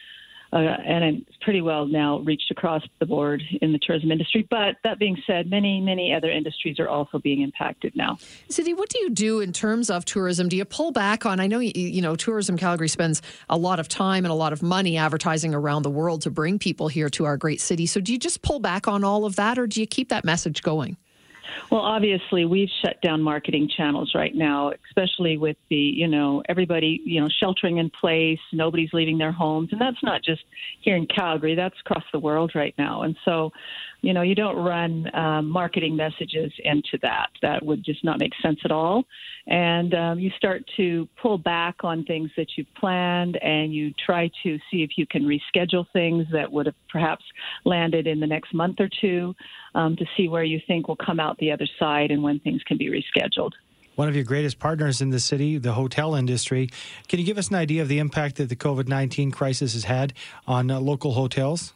uh, 0.53 0.57
and 0.57 1.03
it's 1.03 1.37
pretty 1.41 1.61
well 1.61 1.85
now 1.85 2.19
reached 2.19 2.51
across 2.51 2.83
the 2.99 3.05
board 3.05 3.41
in 3.61 3.71
the 3.71 3.79
tourism 3.79 4.11
industry. 4.11 4.45
But 4.49 4.75
that 4.83 4.99
being 4.99 5.17
said, 5.25 5.49
many, 5.49 5.79
many 5.79 6.13
other 6.13 6.29
industries 6.29 6.79
are 6.79 6.89
also 6.89 7.19
being 7.19 7.41
impacted 7.41 7.95
now. 7.95 8.17
Cindy, 8.49 8.73
what 8.73 8.89
do 8.89 8.99
you 8.99 9.09
do 9.09 9.39
in 9.39 9.53
terms 9.53 9.89
of 9.89 10.03
tourism? 10.03 10.49
Do 10.49 10.57
you 10.57 10.65
pull 10.65 10.91
back 10.91 11.25
on? 11.25 11.39
I 11.39 11.47
know 11.47 11.59
you, 11.59 11.71
you 11.75 12.01
know 12.01 12.15
Tourism 12.15 12.57
Calgary 12.57 12.89
spends 12.89 13.21
a 13.49 13.57
lot 13.57 13.79
of 13.79 13.87
time 13.87 14.25
and 14.25 14.31
a 14.31 14.35
lot 14.35 14.51
of 14.51 14.61
money 14.61 14.97
advertising 14.97 15.53
around 15.53 15.83
the 15.83 15.89
world 15.89 16.21
to 16.23 16.29
bring 16.29 16.59
people 16.59 16.87
here 16.87 17.09
to 17.09 17.25
our 17.25 17.37
great 17.37 17.61
city. 17.61 17.85
So 17.85 18.01
do 18.01 18.11
you 18.11 18.19
just 18.19 18.41
pull 18.41 18.59
back 18.59 18.87
on 18.87 19.03
all 19.03 19.25
of 19.25 19.37
that, 19.37 19.57
or 19.57 19.67
do 19.67 19.79
you 19.79 19.87
keep 19.87 20.09
that 20.09 20.25
message 20.25 20.61
going? 20.61 20.97
Well, 21.69 21.81
obviously, 21.81 22.45
we've 22.45 22.69
shut 22.83 23.01
down 23.01 23.21
marketing 23.21 23.69
channels 23.75 24.13
right 24.15 24.35
now, 24.35 24.71
especially 24.89 25.37
with 25.37 25.57
the, 25.69 25.75
you 25.75 26.07
know, 26.07 26.43
everybody, 26.49 27.01
you 27.05 27.21
know, 27.21 27.29
sheltering 27.39 27.77
in 27.77 27.89
place, 27.89 28.39
nobody's 28.51 28.91
leaving 28.93 29.17
their 29.17 29.31
homes. 29.31 29.69
And 29.71 29.79
that's 29.79 30.01
not 30.03 30.23
just 30.23 30.41
here 30.81 30.95
in 30.95 31.07
Calgary, 31.07 31.55
that's 31.55 31.79
across 31.79 32.03
the 32.11 32.19
world 32.19 32.51
right 32.55 32.75
now. 32.77 33.03
And 33.03 33.15
so, 33.25 33.51
you 34.01 34.13
know, 34.13 34.23
you 34.23 34.33
don't 34.33 34.55
run 34.55 35.13
um, 35.15 35.49
marketing 35.49 35.95
messages 35.95 36.51
into 36.63 36.97
that. 37.03 37.29
That 37.41 37.63
would 37.63 37.83
just 37.83 38.03
not 38.03 38.19
make 38.19 38.33
sense 38.41 38.59
at 38.65 38.71
all. 38.71 39.03
And 39.47 39.93
um, 39.93 40.19
you 40.19 40.31
start 40.37 40.63
to 40.77 41.07
pull 41.21 41.37
back 41.37 41.83
on 41.83 42.03
things 42.05 42.31
that 42.35 42.47
you've 42.55 42.73
planned 42.75 43.37
and 43.37 43.73
you 43.73 43.93
try 44.03 44.31
to 44.43 44.57
see 44.71 44.83
if 44.83 44.91
you 44.97 45.05
can 45.05 45.23
reschedule 45.23 45.85
things 45.93 46.25
that 46.31 46.51
would 46.51 46.65
have 46.65 46.75
perhaps 46.89 47.23
landed 47.63 48.07
in 48.07 48.19
the 48.19 48.27
next 48.27 48.53
month 48.53 48.79
or 48.79 48.89
two 49.01 49.35
um, 49.75 49.95
to 49.95 50.05
see 50.17 50.27
where 50.27 50.43
you 50.43 50.59
think 50.67 50.87
will 50.87 50.95
come 50.95 51.19
out 51.19 51.37
the 51.37 51.51
other 51.51 51.67
side 51.79 52.09
and 52.11 52.23
when 52.23 52.39
things 52.39 52.61
can 52.63 52.77
be 52.77 52.89
rescheduled 52.89 53.51
one 53.95 54.07
of 54.07 54.15
your 54.15 54.23
greatest 54.23 54.57
partners 54.57 55.01
in 55.01 55.09
the 55.09 55.19
city, 55.19 55.57
the 55.57 55.73
hotel 55.73 56.15
industry. 56.15 56.69
Can 57.07 57.19
you 57.19 57.25
give 57.25 57.37
us 57.37 57.49
an 57.49 57.55
idea 57.55 57.81
of 57.81 57.87
the 57.87 57.99
impact 57.99 58.37
that 58.37 58.47
the 58.49 58.55
COVID 58.55 58.87
19 58.87 59.31
crisis 59.31 59.73
has 59.73 59.83
had 59.83 60.13
on 60.47 60.71
uh, 60.71 60.79
local 60.79 61.11
hotels? 61.11 61.73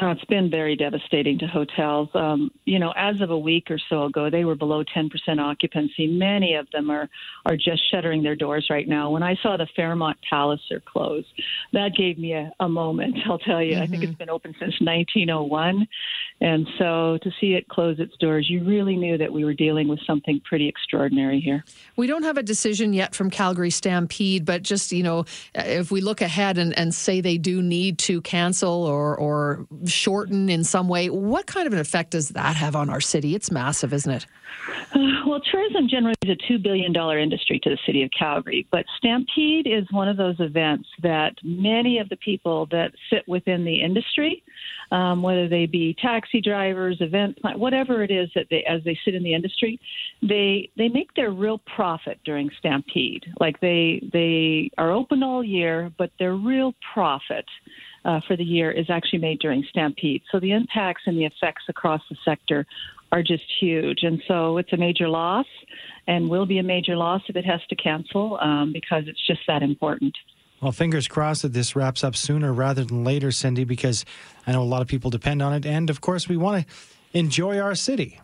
Uh, 0.00 0.10
it's 0.10 0.24
been 0.24 0.50
very 0.50 0.76
devastating 0.76 1.38
to 1.38 1.46
hotels. 1.46 2.08
Um, 2.14 2.50
you 2.64 2.78
know, 2.78 2.92
as 2.96 3.20
of 3.20 3.30
a 3.30 3.38
week 3.38 3.70
or 3.70 3.78
so 3.88 4.04
ago, 4.04 4.30
they 4.30 4.44
were 4.44 4.54
below 4.54 4.82
10% 4.84 5.10
occupancy. 5.38 6.06
Many 6.06 6.54
of 6.54 6.68
them 6.72 6.90
are 6.90 7.08
are 7.46 7.56
just 7.56 7.82
shuttering 7.90 8.22
their 8.22 8.34
doors 8.34 8.68
right 8.70 8.88
now. 8.88 9.10
When 9.10 9.22
I 9.22 9.36
saw 9.42 9.56
the 9.56 9.66
Fairmont 9.76 10.16
Palliser 10.28 10.80
close, 10.84 11.24
that 11.72 11.94
gave 11.96 12.18
me 12.18 12.32
a, 12.32 12.50
a 12.60 12.68
moment. 12.68 13.16
I'll 13.26 13.38
tell 13.38 13.62
you. 13.62 13.74
Mm-hmm. 13.74 13.82
I 13.82 13.86
think 13.86 14.02
it's 14.02 14.12
mm-hmm. 14.12 14.18
been 14.18 14.30
open 14.30 14.52
since 14.52 14.74
1901, 14.80 15.86
and 16.40 16.66
so 16.78 17.18
to 17.22 17.30
see 17.40 17.54
it 17.54 17.68
close 17.68 17.98
its 18.00 18.16
doors, 18.16 18.48
you 18.48 18.64
really 18.64 18.96
knew 18.96 19.18
that 19.18 19.32
we 19.32 19.44
were 19.44 19.54
dealing 19.54 19.88
with 19.88 20.00
something 20.06 20.40
pretty 20.44 20.68
extraordinary 20.68 21.40
here. 21.40 21.64
We 21.96 22.06
don't 22.06 22.22
have 22.22 22.38
a 22.38 22.42
decision 22.42 22.92
yet 22.92 23.14
from 23.14 23.30
Calgary 23.30 23.70
Stampede, 23.70 24.44
but 24.44 24.62
just 24.62 24.92
you 24.92 25.02
know, 25.02 25.24
if 25.54 25.90
we 25.90 26.00
look 26.00 26.20
ahead 26.20 26.58
and, 26.58 26.76
and 26.78 26.94
say 26.94 27.20
they 27.20 27.38
do 27.38 27.62
need 27.62 27.98
to 27.98 28.20
cancel 28.22 28.84
or 28.84 29.16
or 29.16 29.66
shorten 29.86 30.48
in 30.48 30.64
some 30.64 30.88
way. 30.88 31.08
What 31.10 31.46
kind 31.46 31.66
of 31.66 31.72
an 31.72 31.78
effect 31.78 32.10
does 32.10 32.30
that 32.30 32.56
have 32.56 32.76
on 32.76 32.90
our 32.90 33.00
city? 33.00 33.34
It's 33.34 33.50
massive, 33.50 33.92
isn't 33.92 34.12
it? 34.12 34.26
Uh, 34.94 34.98
well, 35.26 35.40
tourism 35.50 35.88
generally 35.88 36.14
is 36.22 36.30
a 36.30 36.52
$2 36.52 36.62
billion 36.62 36.94
industry 36.94 37.58
to 37.62 37.70
the 37.70 37.78
city 37.84 38.02
of 38.02 38.10
Calgary, 38.16 38.66
but 38.70 38.84
Stampede 38.96 39.66
is 39.66 39.84
one 39.90 40.08
of 40.08 40.16
those 40.16 40.36
events 40.38 40.88
that 41.02 41.34
many 41.42 41.98
of 41.98 42.08
the 42.08 42.16
people 42.16 42.66
that 42.70 42.92
sit 43.10 43.26
within 43.26 43.64
the 43.64 43.82
industry, 43.82 44.42
um, 44.90 45.22
whether 45.22 45.48
they 45.48 45.66
be 45.66 45.96
taxi 46.00 46.40
drivers, 46.40 46.98
event 47.00 47.38
whatever 47.56 48.02
it 48.02 48.10
is 48.10 48.30
that 48.34 48.46
they, 48.50 48.64
as 48.64 48.82
they 48.84 48.98
sit 49.04 49.14
in 49.14 49.22
the 49.22 49.34
industry, 49.34 49.78
they 50.22 50.70
they 50.76 50.88
make 50.88 51.12
their 51.14 51.30
real 51.30 51.58
profit 51.74 52.18
during 52.24 52.50
Stampede. 52.58 53.24
Like 53.40 53.60
they 53.60 54.08
they 54.12 54.70
are 54.78 54.92
open 54.92 55.22
all 55.22 55.42
year, 55.42 55.92
but 55.98 56.10
their 56.18 56.34
real 56.34 56.74
profit 56.92 57.46
uh, 58.04 58.20
for 58.26 58.36
the 58.36 58.44
year 58.44 58.70
is 58.70 58.86
actually 58.90 59.18
made 59.18 59.38
during 59.40 59.64
Stampede. 59.70 60.22
So 60.30 60.40
the 60.40 60.52
impacts 60.52 61.02
and 61.06 61.16
the 61.18 61.24
effects 61.24 61.64
across 61.68 62.02
the 62.10 62.16
sector 62.24 62.66
are 63.12 63.22
just 63.22 63.44
huge. 63.60 64.02
And 64.02 64.22
so 64.26 64.58
it's 64.58 64.72
a 64.72 64.76
major 64.76 65.08
loss 65.08 65.46
and 66.06 66.28
will 66.28 66.46
be 66.46 66.58
a 66.58 66.62
major 66.62 66.96
loss 66.96 67.22
if 67.28 67.36
it 67.36 67.44
has 67.44 67.60
to 67.68 67.76
cancel 67.76 68.38
um, 68.40 68.72
because 68.72 69.04
it's 69.06 69.24
just 69.26 69.40
that 69.46 69.62
important. 69.62 70.14
Well, 70.60 70.72
fingers 70.72 71.06
crossed 71.06 71.42
that 71.42 71.52
this 71.52 71.76
wraps 71.76 72.02
up 72.02 72.16
sooner 72.16 72.52
rather 72.52 72.84
than 72.84 73.04
later, 73.04 73.30
Cindy, 73.30 73.64
because 73.64 74.04
I 74.46 74.52
know 74.52 74.62
a 74.62 74.64
lot 74.64 74.82
of 74.82 74.88
people 74.88 75.10
depend 75.10 75.42
on 75.42 75.52
it. 75.52 75.66
And 75.66 75.90
of 75.90 76.00
course, 76.00 76.28
we 76.28 76.36
want 76.36 76.66
to 76.66 76.74
enjoy 77.18 77.58
our 77.58 77.74
city. 77.74 78.18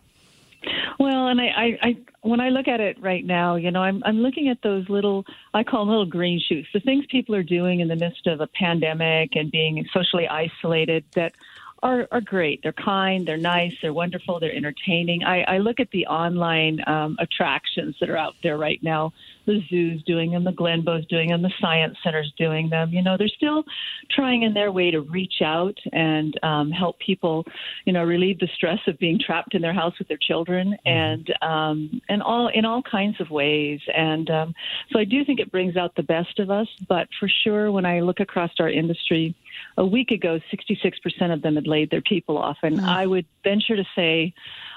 Well, 1.01 1.29
and 1.29 1.41
I, 1.41 1.45
I, 1.45 1.77
I, 1.81 1.97
when 2.21 2.39
I 2.39 2.49
look 2.49 2.67
at 2.67 2.79
it 2.79 3.01
right 3.01 3.25
now, 3.25 3.55
you 3.55 3.71
know, 3.71 3.81
I'm, 3.81 4.03
I'm 4.05 4.17
looking 4.17 4.49
at 4.49 4.61
those 4.61 4.87
little, 4.87 5.25
I 5.51 5.63
call 5.63 5.79
them 5.79 5.89
little 5.89 6.05
green 6.05 6.39
shoots, 6.39 6.67
the 6.75 6.79
things 6.79 7.07
people 7.09 7.33
are 7.33 7.41
doing 7.41 7.79
in 7.79 7.87
the 7.87 7.95
midst 7.95 8.27
of 8.27 8.39
a 8.39 8.45
pandemic 8.45 9.35
and 9.35 9.49
being 9.49 9.83
socially 9.91 10.27
isolated 10.27 11.03
that 11.15 11.33
are, 11.83 12.07
are 12.11 12.21
great. 12.21 12.61
They're 12.61 12.73
kind, 12.73 13.27
they're 13.27 13.37
nice, 13.37 13.73
they're 13.81 13.93
wonderful, 13.93 14.39
they're 14.39 14.55
entertaining. 14.55 15.23
I, 15.23 15.41
I 15.43 15.57
look 15.57 15.79
at 15.79 15.89
the 15.91 16.05
online 16.07 16.79
um, 16.87 17.17
attractions 17.19 17.95
that 17.99 18.09
are 18.09 18.17
out 18.17 18.35
there 18.43 18.57
right 18.57 18.81
now. 18.83 19.13
The 19.47 19.61
zoo's 19.69 20.03
doing 20.03 20.31
them, 20.31 20.43
the 20.43 20.51
Glenbow's 20.51 21.05
doing 21.07 21.29
them, 21.29 21.41
the 21.41 21.51
science 21.59 21.97
center's 22.03 22.31
doing 22.37 22.69
them. 22.69 22.91
You 22.91 23.01
know, 23.01 23.17
they're 23.17 23.27
still 23.27 23.63
trying 24.11 24.43
in 24.43 24.53
their 24.53 24.71
way 24.71 24.91
to 24.91 25.01
reach 25.01 25.41
out 25.43 25.77
and 25.91 26.37
um, 26.43 26.69
help 26.69 26.99
people, 26.99 27.45
you 27.85 27.93
know, 27.93 28.03
relieve 28.03 28.37
the 28.39 28.49
stress 28.53 28.79
of 28.87 28.99
being 28.99 29.19
trapped 29.19 29.55
in 29.55 29.61
their 29.63 29.73
house 29.73 29.97
with 29.97 30.07
their 30.07 30.19
children, 30.21 30.77
mm-hmm. 30.85 30.87
and 30.87 31.33
um, 31.41 32.01
and 32.07 32.21
all 32.21 32.49
in 32.49 32.65
all 32.65 32.83
kinds 32.83 33.19
of 33.19 33.31
ways. 33.31 33.79
And 33.95 34.29
um, 34.29 34.53
so 34.91 34.99
I 34.99 35.05
do 35.05 35.25
think 35.25 35.39
it 35.39 35.51
brings 35.51 35.75
out 35.75 35.95
the 35.95 36.03
best 36.03 36.37
of 36.37 36.51
us. 36.51 36.67
But 36.87 37.07
for 37.19 37.27
sure, 37.43 37.71
when 37.71 37.85
I 37.85 38.01
look 38.01 38.19
across 38.19 38.51
our 38.59 38.69
industry 38.69 39.35
a 39.77 39.85
week 39.85 40.11
ago, 40.11 40.39
66% 40.53 41.33
of 41.33 41.41
them 41.41 41.55
had 41.55 41.67
laid 41.67 41.89
their 41.89 42.01
people 42.01 42.37
off. 42.37 42.57
And 42.63 42.79
mm. 42.79 42.83
I 42.83 43.05
would 43.05 43.25
venture 43.43 43.75
to 43.75 43.85
say 43.95 44.33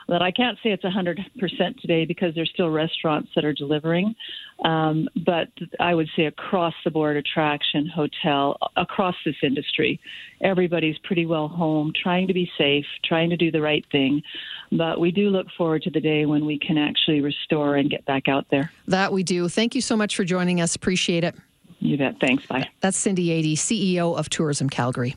that 0.09 0.23
I 0.23 0.31
can't 0.31 0.59
say 0.63 0.71
it's 0.71 0.85
100% 0.85 1.81
today 1.81 2.05
because 2.05 2.35
there's 2.35 2.51
still 2.51 2.71
restaurants 2.71 3.31
that 3.35 3.45
are 3.45 3.55
delivering. 3.55 4.15
Um, 4.65 5.09
but 5.25 5.49
I 5.81 5.95
would 5.95 6.09
say 6.15 6.27
across 6.27 6.75
the 6.85 6.91
board, 6.91 7.17
attraction, 7.17 7.87
hotel, 7.87 8.59
across 8.77 9.17
this 9.25 9.37
industry, 9.43 10.01
everybody's 10.41 10.99
pretty 10.99 11.27
well 11.27 11.49
home, 11.49 11.93
trying 12.01 12.29
to 12.29 12.35
be 12.35 12.51
safe, 12.59 12.87
trying 13.05 13.31
to 13.31 13.37
do 13.37 13.51
the 13.51 13.63
right 13.63 13.85
thing. 13.91 14.23
But 14.71 15.01
we 15.01 15.11
do 15.11 15.31
look 15.31 15.47
forward 15.57 15.83
to 15.83 15.91
the 15.91 16.01
day 16.01 16.27
when 16.27 16.45
we 16.45 16.59
can 16.59 16.79
actually 16.79 17.21
restore 17.21 17.77
and 17.77 17.91
get 17.91 18.05
back 18.05 18.29
out 18.29 18.47
there. 18.51 18.71
That 18.87 19.13
we 19.13 19.23
do. 19.23 19.49
Thank 19.49 19.75
you 19.75 19.81
so 19.81 19.97
much 19.97 20.17
for 20.17 20.25
joining 20.25 20.61
us. 20.61 20.77
Appreciate 20.77 21.25
it. 21.25 21.35
You 21.85 21.99
bet. 21.99 22.19
Thanks. 22.19 22.47
Bye. 22.47 22.71
That's 22.81 22.97
Cindy 22.97 23.31
Ady, 23.31 23.57
CEO 23.57 24.19
of 24.19 24.31
Tourism 24.31 24.71
Calgary. 24.71 25.17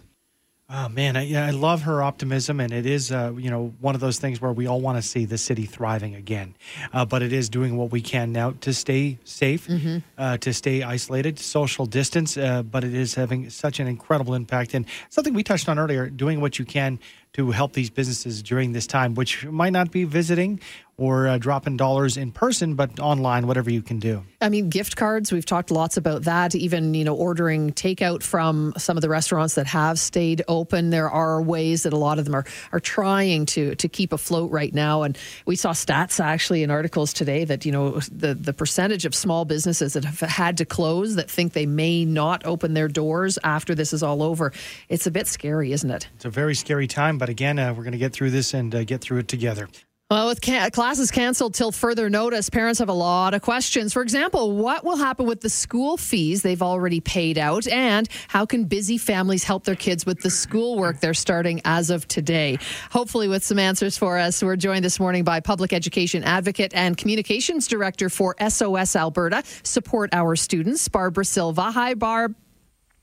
Oh 0.69 0.89
man, 0.89 1.15
I, 1.15 1.47
I 1.47 1.51
love 1.51 1.83
her 1.83 2.03
optimism, 2.03 2.59
and 2.59 2.73
it 2.73 2.85
is 2.85 3.09
uh, 3.09 3.31
you 3.37 3.49
know 3.49 3.73
one 3.79 3.95
of 3.95 4.01
those 4.01 4.19
things 4.19 4.41
where 4.41 4.51
we 4.51 4.67
all 4.67 4.81
want 4.81 4.97
to 4.97 5.01
see 5.01 5.23
the 5.23 5.37
city 5.37 5.65
thriving 5.65 6.13
again, 6.13 6.55
uh, 6.91 7.05
but 7.05 7.21
it 7.21 7.31
is 7.31 7.47
doing 7.47 7.77
what 7.77 7.89
we 7.89 8.01
can 8.01 8.33
now 8.33 8.51
to 8.59 8.73
stay 8.73 9.17
safe, 9.23 9.69
mm-hmm. 9.69 9.99
uh, 10.17 10.35
to 10.39 10.51
stay 10.51 10.83
isolated, 10.83 11.39
social 11.39 11.85
distance, 11.85 12.35
uh, 12.35 12.63
but 12.63 12.83
it 12.83 12.93
is 12.93 13.15
having 13.15 13.49
such 13.49 13.79
an 13.79 13.87
incredible 13.87 14.33
impact, 14.33 14.73
and 14.73 14.85
something 15.07 15.33
we 15.33 15.41
touched 15.41 15.69
on 15.69 15.79
earlier, 15.79 16.09
doing 16.09 16.41
what 16.41 16.59
you 16.59 16.65
can 16.65 16.99
to 17.31 17.51
help 17.51 17.71
these 17.71 17.89
businesses 17.89 18.43
during 18.43 18.73
this 18.73 18.87
time, 18.87 19.15
which 19.15 19.45
might 19.45 19.71
not 19.71 19.89
be 19.91 20.03
visiting 20.03 20.59
or 20.97 21.27
uh, 21.27 21.37
dropping 21.37 21.77
dollars 21.77 22.17
in 22.17 22.31
person, 22.31 22.73
but 22.73 22.99
online, 22.99 23.45
whatever 23.45 23.69
you 23.69 23.83
can 23.83 23.99
do. 23.99 24.23
I 24.41 24.49
mean, 24.49 24.69
gift 24.69 24.95
cards, 24.95 25.31
we've 25.31 25.45
talked 25.45 25.69
lots 25.69 25.95
about 25.95 26.23
that. 26.23 26.55
Even, 26.55 26.93
you 26.95 27.03
know, 27.03 27.15
ordering 27.15 27.71
takeout 27.71 28.23
from 28.23 28.73
some 28.77 28.97
of 28.97 29.01
the 29.01 29.09
restaurants 29.09 29.55
that 29.55 29.67
have 29.67 29.99
stayed 29.99 30.43
open. 30.47 30.89
There 30.89 31.09
are 31.09 31.41
ways 31.41 31.83
that 31.83 31.93
a 31.93 31.97
lot 31.97 32.17
of 32.17 32.25
them 32.25 32.33
are, 32.33 32.45
are 32.71 32.79
trying 32.79 33.45
to, 33.47 33.75
to 33.75 33.87
keep 33.87 34.11
afloat 34.11 34.51
right 34.51 34.73
now. 34.73 35.03
And 35.03 35.17
we 35.45 35.55
saw 35.55 35.71
stats 35.71 36.19
actually 36.19 36.63
in 36.63 36.71
articles 36.71 37.13
today 37.13 37.43
that, 37.45 37.65
you 37.65 37.71
know, 37.71 37.99
the, 38.11 38.33
the 38.33 38.53
percentage 38.53 39.05
of 39.05 39.13
small 39.13 39.45
businesses 39.45 39.93
that 39.93 40.03
have 40.03 40.19
had 40.19 40.57
to 40.57 40.65
close 40.65 41.15
that 41.15 41.29
think 41.29 41.53
they 41.53 41.67
may 41.67 42.05
not 42.05 42.43
open 42.45 42.73
their 42.73 42.87
doors 42.87 43.37
after 43.43 43.75
this 43.75 43.93
is 43.93 44.01
all 44.01 44.23
over. 44.23 44.51
It's 44.89 45.05
a 45.05 45.11
bit 45.11 45.27
scary, 45.27 45.71
isn't 45.73 45.91
it? 45.91 46.09
It's 46.15 46.25
a 46.25 46.29
very 46.29 46.55
scary 46.55 46.87
time, 46.87 47.19
but 47.19 47.29
again, 47.29 47.59
uh, 47.59 47.73
we're 47.73 47.83
going 47.83 47.91
to 47.91 47.97
get 47.99 48.13
through 48.13 48.31
this 48.31 48.53
and 48.53 48.73
uh, 48.73 48.83
get 48.83 49.01
through 49.01 49.19
it 49.19 49.27
together. 49.27 49.67
Well, 50.09 50.29
with 50.29 50.39
classes 50.39 51.11
canceled 51.11 51.53
till 51.53 51.73
further 51.73 52.09
notice, 52.09 52.49
parents 52.49 52.79
have 52.79 52.87
a 52.87 52.93
lot 52.93 53.33
of 53.33 53.41
questions. 53.41 53.91
For 53.91 54.01
example, 54.01 54.55
what 54.55 54.85
will 54.85 54.95
happen 54.95 55.25
with 55.25 55.41
the 55.41 55.49
school 55.49 55.97
fees 55.97 56.41
they've 56.41 56.61
already 56.61 57.01
paid 57.01 57.37
out? 57.37 57.67
And 57.67 58.07
how 58.29 58.45
can 58.45 58.63
busy 58.63 58.97
families 58.97 59.43
help 59.43 59.65
their 59.65 59.75
kids 59.75 60.05
with 60.05 60.21
the 60.21 60.29
schoolwork 60.29 61.01
they're 61.01 61.13
starting 61.13 61.59
as 61.65 61.89
of 61.89 62.07
today? 62.07 62.57
Hopefully, 62.89 63.27
with 63.27 63.43
some 63.43 63.59
answers 63.59 63.97
for 63.97 64.17
us. 64.17 64.41
We're 64.41 64.55
joined 64.55 64.85
this 64.85 64.97
morning 64.97 65.25
by 65.25 65.41
public 65.41 65.73
education 65.73 66.23
advocate 66.23 66.73
and 66.73 66.95
communications 66.95 67.67
director 67.67 68.07
for 68.07 68.33
SOS 68.39 68.95
Alberta, 68.95 69.43
Support 69.63 70.11
Our 70.13 70.37
Students, 70.37 70.87
Barbara 70.87 71.25
Silva. 71.25 71.63
Hi, 71.63 71.95
Barb. 71.95 72.33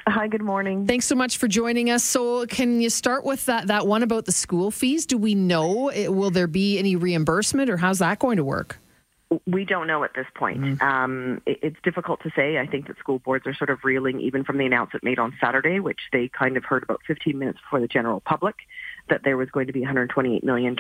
Hi, 0.07 0.29
good 0.29 0.43
morning. 0.43 0.87
Thanks 0.87 1.07
so 1.07 1.15
much 1.15 1.39
for 1.39 1.49
joining 1.49 1.91
us. 1.91 2.05
So, 2.05 2.45
can 2.47 2.81
you 2.83 2.91
start 2.91 3.25
with 3.25 3.47
that 3.47 3.69
that 3.69 3.87
one 3.87 4.03
about 4.03 4.27
the 4.27 4.33
school 4.33 4.71
fees? 4.71 5.07
Do 5.07 5.17
we 5.17 5.35
know 5.35 5.91
will 6.09 6.31
there 6.31 6.47
be 6.47 6.79
any 6.79 6.95
reimbursement, 6.95 7.71
or 7.71 7.79
how's 7.79 8.01
that 8.01 8.19
going 8.19 8.37
to 8.37 8.45
work? 8.45 8.79
We 9.47 9.65
don't 9.65 9.87
know 9.87 10.05
at 10.05 10.15
this 10.15 10.27
point. 10.35 10.61
Mm-hmm. 10.61 10.87
Um, 10.87 11.43
it, 11.47 11.59
it's 11.63 11.77
difficult 11.83 12.23
to 12.23 12.31
say. 12.37 12.59
I 12.59 12.67
think 12.67 12.87
that 12.89 12.99
school 12.99 13.19
boards 13.19 13.47
are 13.47 13.55
sort 13.55 13.71
of 13.71 13.79
reeling 13.83 14.21
even 14.21 14.45
from 14.45 14.59
the 14.59 14.67
announcement 14.67 15.05
made 15.05 15.19
on 15.19 15.33
Saturday, 15.41 15.81
which 15.81 16.01
they 16.13 16.29
kind 16.29 16.59
of 16.59 16.65
heard 16.65 16.83
about 16.83 17.01
15 17.07 17.39
minutes 17.39 17.59
before 17.63 17.81
the 17.81 17.89
general 17.89 18.21
public, 18.21 18.57
that 19.09 19.23
there 19.25 19.39
was 19.39 19.49
going 19.51 19.69
to 19.69 19.73
be 19.73 19.81
$128 19.81 20.43
million 20.43 20.77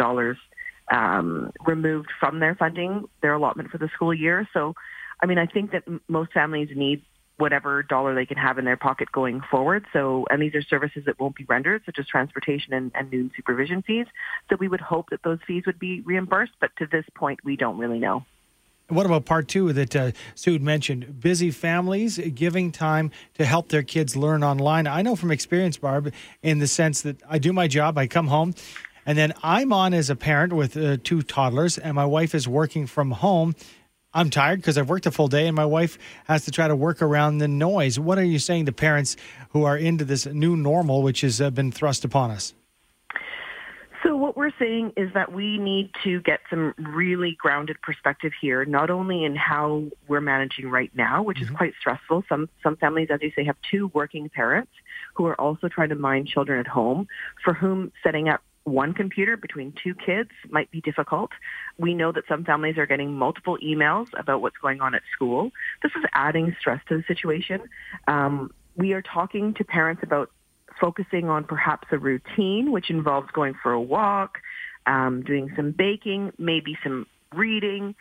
um, 0.90 1.50
removed 1.66 2.10
from 2.20 2.40
their 2.40 2.54
funding, 2.54 3.04
their 3.22 3.32
allotment 3.32 3.70
for 3.70 3.78
the 3.78 3.88
school 3.94 4.12
year. 4.12 4.46
So, 4.52 4.74
I 5.22 5.26
mean, 5.26 5.38
I 5.38 5.46
think 5.46 5.72
that 5.72 5.84
m- 5.86 6.02
most 6.08 6.32
families 6.32 6.68
need 6.76 7.02
whatever 7.36 7.82
dollar 7.82 8.14
they 8.14 8.26
can 8.26 8.36
have 8.36 8.58
in 8.58 8.64
their 8.64 8.76
pocket 8.76 9.10
going 9.10 9.40
forward. 9.50 9.84
So, 9.92 10.24
and 10.30 10.40
these 10.40 10.54
are 10.54 10.62
services 10.62 11.04
that 11.06 11.18
won't 11.18 11.34
be 11.34 11.44
rendered, 11.44 11.82
such 11.84 11.98
as 11.98 12.06
transportation 12.06 12.72
and, 12.72 12.92
and 12.94 13.10
noon 13.10 13.32
supervision 13.34 13.82
fees. 13.82 14.06
So 14.48 14.56
we 14.56 14.68
would 14.68 14.80
hope 14.80 15.10
that 15.10 15.22
those 15.22 15.38
fees 15.46 15.64
would 15.66 15.78
be 15.78 16.00
reimbursed, 16.02 16.52
but 16.60 16.70
to 16.78 16.86
this 16.86 17.04
point, 17.14 17.40
we 17.44 17.56
don't 17.56 17.78
really 17.78 17.98
know. 17.98 18.24
What 18.88 19.06
about 19.06 19.24
part 19.24 19.48
two 19.48 19.72
that 19.72 19.96
uh, 19.96 20.12
Sue 20.34 20.58
mentioned? 20.58 21.18
Busy 21.18 21.50
families 21.50 22.18
giving 22.34 22.70
time 22.70 23.10
to 23.34 23.46
help 23.46 23.70
their 23.70 23.82
kids 23.82 24.14
learn 24.14 24.44
online. 24.44 24.86
I 24.86 25.00
know 25.00 25.16
from 25.16 25.30
experience, 25.30 25.78
Barb, 25.78 26.12
in 26.42 26.58
the 26.58 26.66
sense 26.66 27.00
that 27.02 27.16
I 27.28 27.38
do 27.38 27.52
my 27.52 27.66
job, 27.66 27.96
I 27.96 28.06
come 28.06 28.26
home, 28.26 28.54
and 29.06 29.16
then 29.16 29.32
I'm 29.42 29.72
on 29.72 29.94
as 29.94 30.10
a 30.10 30.16
parent 30.16 30.52
with 30.52 30.76
uh, 30.76 30.98
two 31.02 31.22
toddlers, 31.22 31.78
and 31.78 31.94
my 31.94 32.04
wife 32.04 32.34
is 32.34 32.46
working 32.46 32.86
from 32.86 33.12
home. 33.12 33.54
I'm 34.14 34.30
tired 34.30 34.60
because 34.60 34.78
I've 34.78 34.88
worked 34.88 35.06
a 35.06 35.10
full 35.10 35.28
day, 35.28 35.48
and 35.48 35.56
my 35.56 35.66
wife 35.66 35.98
has 36.26 36.44
to 36.44 36.52
try 36.52 36.68
to 36.68 36.76
work 36.76 37.02
around 37.02 37.38
the 37.38 37.48
noise. 37.48 37.98
What 37.98 38.16
are 38.16 38.24
you 38.24 38.38
saying 38.38 38.66
to 38.66 38.72
parents 38.72 39.16
who 39.50 39.64
are 39.64 39.76
into 39.76 40.04
this 40.04 40.24
new 40.26 40.56
normal, 40.56 41.02
which 41.02 41.22
has 41.22 41.40
uh, 41.40 41.50
been 41.50 41.72
thrust 41.72 42.04
upon 42.04 42.30
us? 42.30 42.54
So 44.04 44.14
what 44.14 44.36
we're 44.36 44.52
saying 44.58 44.92
is 44.98 45.12
that 45.14 45.32
we 45.32 45.56
need 45.58 45.90
to 46.04 46.20
get 46.20 46.40
some 46.50 46.74
really 46.78 47.36
grounded 47.40 47.80
perspective 47.82 48.32
here, 48.38 48.64
not 48.66 48.90
only 48.90 49.24
in 49.24 49.34
how 49.34 49.84
we're 50.08 50.20
managing 50.20 50.68
right 50.68 50.90
now, 50.94 51.22
which 51.22 51.38
mm-hmm. 51.38 51.52
is 51.52 51.56
quite 51.56 51.72
stressful. 51.80 52.22
Some 52.28 52.48
some 52.62 52.76
families, 52.76 53.08
as 53.10 53.20
you 53.22 53.32
say, 53.34 53.44
have 53.44 53.56
two 53.68 53.90
working 53.94 54.28
parents 54.28 54.72
who 55.14 55.24
are 55.26 55.40
also 55.40 55.68
trying 55.68 55.88
to 55.88 55.94
mind 55.94 56.28
children 56.28 56.60
at 56.60 56.66
home, 56.66 57.08
for 57.42 57.54
whom 57.54 57.92
setting 58.02 58.28
up 58.28 58.42
one 58.64 58.94
computer 58.94 59.36
between 59.36 59.74
two 59.82 59.94
kids 59.94 60.30
might 60.48 60.70
be 60.70 60.80
difficult. 60.80 61.30
We 61.78 61.94
know 61.94 62.12
that 62.12 62.24
some 62.28 62.44
families 62.44 62.78
are 62.78 62.86
getting 62.86 63.12
multiple 63.12 63.58
emails 63.62 64.08
about 64.18 64.40
what's 64.40 64.56
going 64.56 64.80
on 64.80 64.94
at 64.94 65.02
school. 65.14 65.50
This 65.82 65.92
is 65.96 66.04
adding 66.12 66.56
stress 66.58 66.80
to 66.88 66.96
the 66.96 67.04
situation. 67.06 67.60
Um, 68.08 68.52
we 68.76 68.92
are 68.92 69.02
talking 69.02 69.54
to 69.54 69.64
parents 69.64 70.02
about 70.02 70.30
focusing 70.80 71.28
on 71.28 71.44
perhaps 71.44 71.88
a 71.92 71.98
routine, 71.98 72.72
which 72.72 72.90
involves 72.90 73.30
going 73.32 73.54
for 73.62 73.72
a 73.72 73.80
walk, 73.80 74.38
um, 74.86 75.22
doing 75.22 75.52
some 75.54 75.70
baking, 75.70 76.32
maybe 76.38 76.76
some 76.82 77.06
reading, 77.34 77.94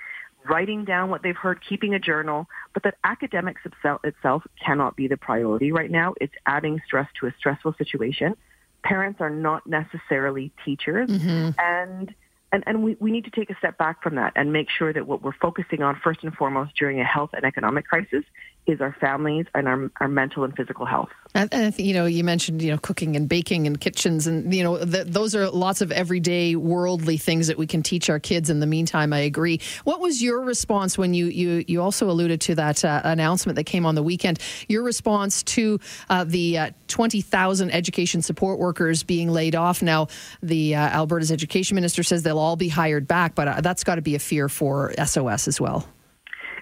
writing 0.45 0.85
down 0.85 1.09
what 1.09 1.23
they've 1.23 1.37
heard, 1.37 1.59
keeping 1.67 1.93
a 1.93 1.99
journal, 1.99 2.47
but 2.73 2.83
that 2.83 2.95
academics 3.03 3.61
itself 4.03 4.43
cannot 4.63 4.95
be 4.95 5.07
the 5.07 5.17
priority 5.17 5.71
right 5.71 5.91
now. 5.91 6.13
It's 6.19 6.33
adding 6.45 6.81
stress 6.85 7.07
to 7.19 7.27
a 7.27 7.33
stressful 7.37 7.75
situation. 7.77 8.35
Parents 8.83 9.21
are 9.21 9.29
not 9.29 9.65
necessarily 9.65 10.51
teachers, 10.65 11.09
mm-hmm. 11.09 11.51
and 11.59 12.13
and, 12.53 12.63
and 12.67 12.83
we, 12.83 12.95
we 12.99 13.11
need 13.11 13.25
to 13.25 13.31
take 13.31 13.49
a 13.49 13.55
step 13.57 13.77
back 13.79 14.01
from 14.03 14.15
that 14.15 14.33
and 14.35 14.53
make 14.53 14.69
sure 14.69 14.93
that 14.93 15.07
what 15.07 15.23
we're 15.23 15.33
focusing 15.41 15.81
on 15.81 15.99
first 16.03 16.23
and 16.23 16.33
foremost 16.33 16.75
during 16.77 17.01
a 17.01 17.03
health 17.03 17.31
and 17.33 17.43
economic 17.43 17.87
crisis 17.87 18.23
is 18.65 18.79
our 18.79 18.95
families 19.01 19.45
and 19.53 19.67
our, 19.67 19.91
our 19.99 20.07
mental 20.07 20.43
and 20.43 20.55
physical 20.55 20.85
health. 20.85 21.09
And, 21.35 21.53
and 21.53 21.77
you 21.79 21.93
know, 21.93 22.05
you 22.05 22.23
mentioned 22.23 22.61
you 22.61 22.71
know 22.71 22.77
cooking 22.77 23.15
and 23.15 23.27
baking 23.27 23.65
and 23.65 23.79
kitchens, 23.79 24.27
and 24.27 24.53
you 24.53 24.63
know 24.63 24.77
those 24.77 25.35
are 25.35 25.49
lots 25.49 25.81
of 25.81 25.91
everyday 25.91 26.55
worldly 26.55 27.17
things 27.17 27.47
that 27.47 27.57
we 27.57 27.65
can 27.65 27.81
teach 27.81 28.07
our 28.09 28.19
kids. 28.19 28.51
In 28.51 28.59
the 28.59 28.67
meantime, 28.67 29.13
I 29.13 29.19
agree. 29.19 29.59
What 29.83 29.99
was 29.99 30.21
your 30.21 30.41
response 30.41 30.95
when 30.95 31.15
you 31.15 31.25
you 31.25 31.65
you 31.67 31.81
also 31.81 32.09
alluded 32.09 32.39
to 32.41 32.55
that 32.55 32.85
uh, 32.85 33.01
announcement 33.03 33.55
that 33.55 33.63
came 33.63 33.85
on 33.85 33.95
the 33.95 34.03
weekend? 34.03 34.37
Your 34.67 34.83
response 34.83 35.41
to 35.43 35.79
uh, 36.07 36.23
the 36.23 36.57
uh, 36.59 36.69
twenty 36.87 37.21
thousand 37.21 37.71
education 37.71 38.21
support 38.21 38.59
workers 38.59 39.01
being 39.01 39.29
laid 39.29 39.55
off. 39.55 39.81
Now, 39.81 40.09
the 40.43 40.75
uh, 40.75 40.79
Alberta's 40.89 41.31
education 41.31 41.73
minister 41.73 42.03
says 42.03 42.21
they'll 42.21 42.37
all 42.43 42.55
be 42.55 42.69
hired 42.69 43.07
back, 43.07 43.35
but 43.35 43.47
uh, 43.47 43.61
that's 43.61 43.83
got 43.83 43.95
to 43.95 44.01
be 44.01 44.15
a 44.15 44.19
fear 44.19 44.49
for 44.49 44.93
SOS 45.03 45.47
as 45.47 45.59
well. 45.59 45.87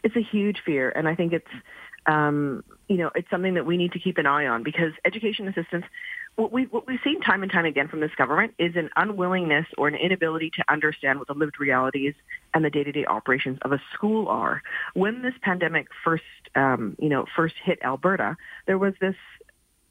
It's 0.03 0.15
a 0.15 0.21
huge 0.21 0.61
fear, 0.65 0.89
and 0.89 1.07
I 1.07 1.15
think 1.15 1.33
it's 1.33 1.51
um, 2.05 2.63
you 2.87 2.97
know, 2.97 3.11
it's 3.15 3.29
something 3.29 3.53
that 3.53 3.65
we 3.65 3.77
need 3.77 3.93
to 3.93 3.99
keep 3.99 4.17
an 4.17 4.25
eye 4.25 4.47
on 4.47 4.63
because 4.63 4.91
education 5.05 5.47
assistance, 5.47 5.85
what, 6.35 6.51
we, 6.51 6.63
what 6.65 6.87
we've 6.87 6.99
seen 7.03 7.21
time 7.21 7.43
and 7.43 7.51
time 7.51 7.65
again 7.65 7.87
from 7.87 7.99
this 7.99 8.11
government 8.17 8.53
is 8.57 8.75
an 8.75 8.89
unwillingness 8.95 9.65
or 9.77 9.87
an 9.87 9.95
inability 9.95 10.49
to 10.57 10.63
understand 10.69 11.19
what 11.19 11.27
the 11.27 11.33
lived 11.33 11.59
realities 11.59 12.13
and 12.53 12.65
the 12.65 12.69
day-to-day 12.69 13.05
operations 13.05 13.59
of 13.61 13.71
a 13.71 13.81
school 13.93 14.27
are. 14.27 14.61
When 14.93 15.21
this 15.21 15.33
pandemic 15.41 15.87
first, 16.03 16.23
um, 16.55 16.95
you 16.99 17.09
know, 17.09 17.25
first 17.35 17.55
hit 17.63 17.79
Alberta, 17.83 18.37
there 18.65 18.77
was 18.77 18.93
this 18.99 19.15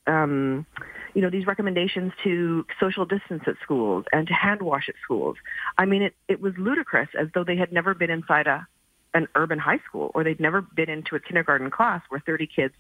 um, 0.07 0.67
you 1.15 1.23
know, 1.23 1.31
these 1.31 1.47
recommendations 1.47 2.13
to 2.25 2.65
social 2.79 3.05
distance 3.05 3.43
at 3.47 3.55
schools 3.63 4.05
and 4.13 4.27
to 4.29 4.35
hand 4.35 4.63
wash 4.63 4.89
at 4.89 4.95
schools. 5.03 5.37
I 5.79 5.85
mean, 5.85 6.03
it, 6.03 6.15
it 6.29 6.41
was 6.41 6.55
ludicrous 6.57 7.09
as 7.19 7.29
though 7.35 7.45
they 7.45 7.57
had 7.57 7.73
never 7.73 7.95
been 7.95 8.11
inside 8.11 8.47
a, 8.47 8.67
an 9.13 9.27
urban 9.35 9.59
high 9.59 9.81
school 9.89 10.13
or 10.15 10.23
they'd 10.23 10.41
never 10.41 10.63
been 10.63 10.89
into 10.89 11.17
a 11.17 11.21
kindergarten 11.21 11.71
class 11.71 12.03
where 12.09 12.21
30 12.21 12.47
kids 12.47 12.75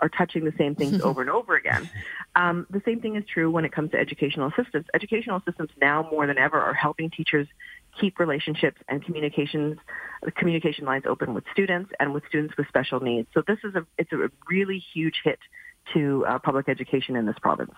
are 0.00 0.08
touching 0.08 0.44
the 0.44 0.52
same 0.58 0.74
things 0.74 1.00
over 1.04 1.20
and 1.20 1.30
over 1.30 1.54
again. 1.54 1.88
Um, 2.34 2.66
the 2.70 2.82
same 2.84 3.00
thing 3.00 3.16
is 3.16 3.24
true 3.32 3.50
when 3.50 3.64
it 3.64 3.72
comes 3.72 3.92
to 3.92 3.98
educational 3.98 4.48
assistants. 4.48 4.88
Educational 4.94 5.36
assistants 5.36 5.72
now 5.80 6.08
more 6.10 6.26
than 6.26 6.38
ever 6.38 6.60
are 6.60 6.74
helping 6.74 7.10
teachers 7.10 7.46
keep 8.00 8.18
relationships 8.18 8.78
and 8.88 9.02
communications, 9.04 9.78
communication 10.36 10.84
lines 10.84 11.04
open 11.06 11.32
with 11.34 11.44
students 11.52 11.90
and 11.98 12.12
with 12.12 12.24
students 12.28 12.54
with 12.58 12.66
special 12.68 13.00
needs. 13.00 13.28
So 13.32 13.42
this 13.46 13.58
is 13.64 13.74
a, 13.74 13.86
it's 13.96 14.12
a 14.12 14.28
really 14.50 14.82
huge 14.92 15.20
hit 15.24 15.38
to 15.94 16.24
uh, 16.26 16.38
public 16.38 16.68
education 16.68 17.16
in 17.16 17.26
this 17.26 17.36
province. 17.40 17.72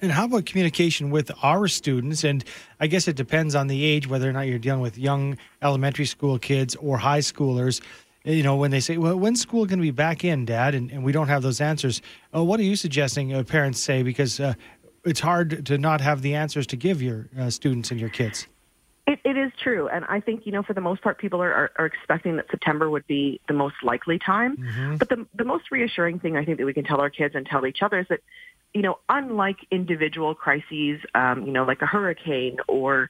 And 0.00 0.12
how 0.12 0.24
about 0.24 0.44
communication 0.46 1.10
with 1.10 1.30
our 1.42 1.68
students? 1.68 2.24
And 2.24 2.44
I 2.80 2.88
guess 2.88 3.08
it 3.08 3.16
depends 3.16 3.54
on 3.54 3.68
the 3.68 3.84
age, 3.84 4.06
whether 4.08 4.28
or 4.28 4.32
not 4.32 4.42
you're 4.42 4.58
dealing 4.58 4.80
with 4.80 4.98
young 4.98 5.38
elementary 5.62 6.04
school 6.04 6.38
kids 6.38 6.74
or 6.76 6.98
high 6.98 7.20
schoolers. 7.20 7.80
You 8.24 8.42
know, 8.42 8.56
when 8.56 8.70
they 8.70 8.80
say, 8.80 8.96
well, 8.96 9.16
when's 9.16 9.40
school 9.40 9.66
going 9.66 9.78
to 9.78 9.82
be 9.82 9.90
back 9.90 10.24
in, 10.24 10.44
Dad? 10.44 10.74
And, 10.74 10.90
and 10.90 11.04
we 11.04 11.12
don't 11.12 11.28
have 11.28 11.42
those 11.42 11.60
answers. 11.60 12.02
Uh, 12.34 12.42
what 12.42 12.58
are 12.58 12.64
you 12.64 12.76
suggesting 12.76 13.34
uh, 13.34 13.44
parents 13.44 13.80
say? 13.80 14.02
Because 14.02 14.40
uh, 14.40 14.54
it's 15.04 15.20
hard 15.20 15.64
to 15.66 15.78
not 15.78 16.00
have 16.00 16.22
the 16.22 16.34
answers 16.34 16.66
to 16.68 16.76
give 16.76 17.00
your 17.00 17.28
uh, 17.38 17.50
students 17.50 17.90
and 17.90 18.00
your 18.00 18.10
kids. 18.10 18.46
It, 19.06 19.20
it 19.22 19.36
is 19.36 19.52
true, 19.62 19.86
and 19.88 20.04
I 20.06 20.20
think 20.20 20.46
you 20.46 20.52
know 20.52 20.62
for 20.62 20.72
the 20.72 20.80
most 20.80 21.02
part, 21.02 21.18
people 21.18 21.42
are, 21.42 21.52
are, 21.52 21.70
are 21.78 21.86
expecting 21.86 22.36
that 22.36 22.46
September 22.50 22.88
would 22.88 23.06
be 23.06 23.38
the 23.48 23.52
most 23.52 23.76
likely 23.82 24.18
time. 24.18 24.56
Mm-hmm. 24.56 24.96
But 24.96 25.10
the 25.10 25.26
the 25.34 25.44
most 25.44 25.70
reassuring 25.70 26.20
thing 26.20 26.38
I 26.38 26.44
think 26.44 26.56
that 26.56 26.64
we 26.64 26.72
can 26.72 26.84
tell 26.84 27.00
our 27.00 27.10
kids 27.10 27.34
and 27.34 27.44
tell 27.44 27.66
each 27.66 27.82
other 27.82 28.00
is 28.00 28.06
that 28.08 28.20
you 28.74 28.82
know, 28.82 28.98
unlike 29.08 29.58
individual 29.70 30.34
crises, 30.34 31.00
um, 31.14 31.46
you 31.46 31.52
know, 31.52 31.64
like 31.64 31.80
a 31.80 31.86
hurricane 31.86 32.56
or 32.66 33.08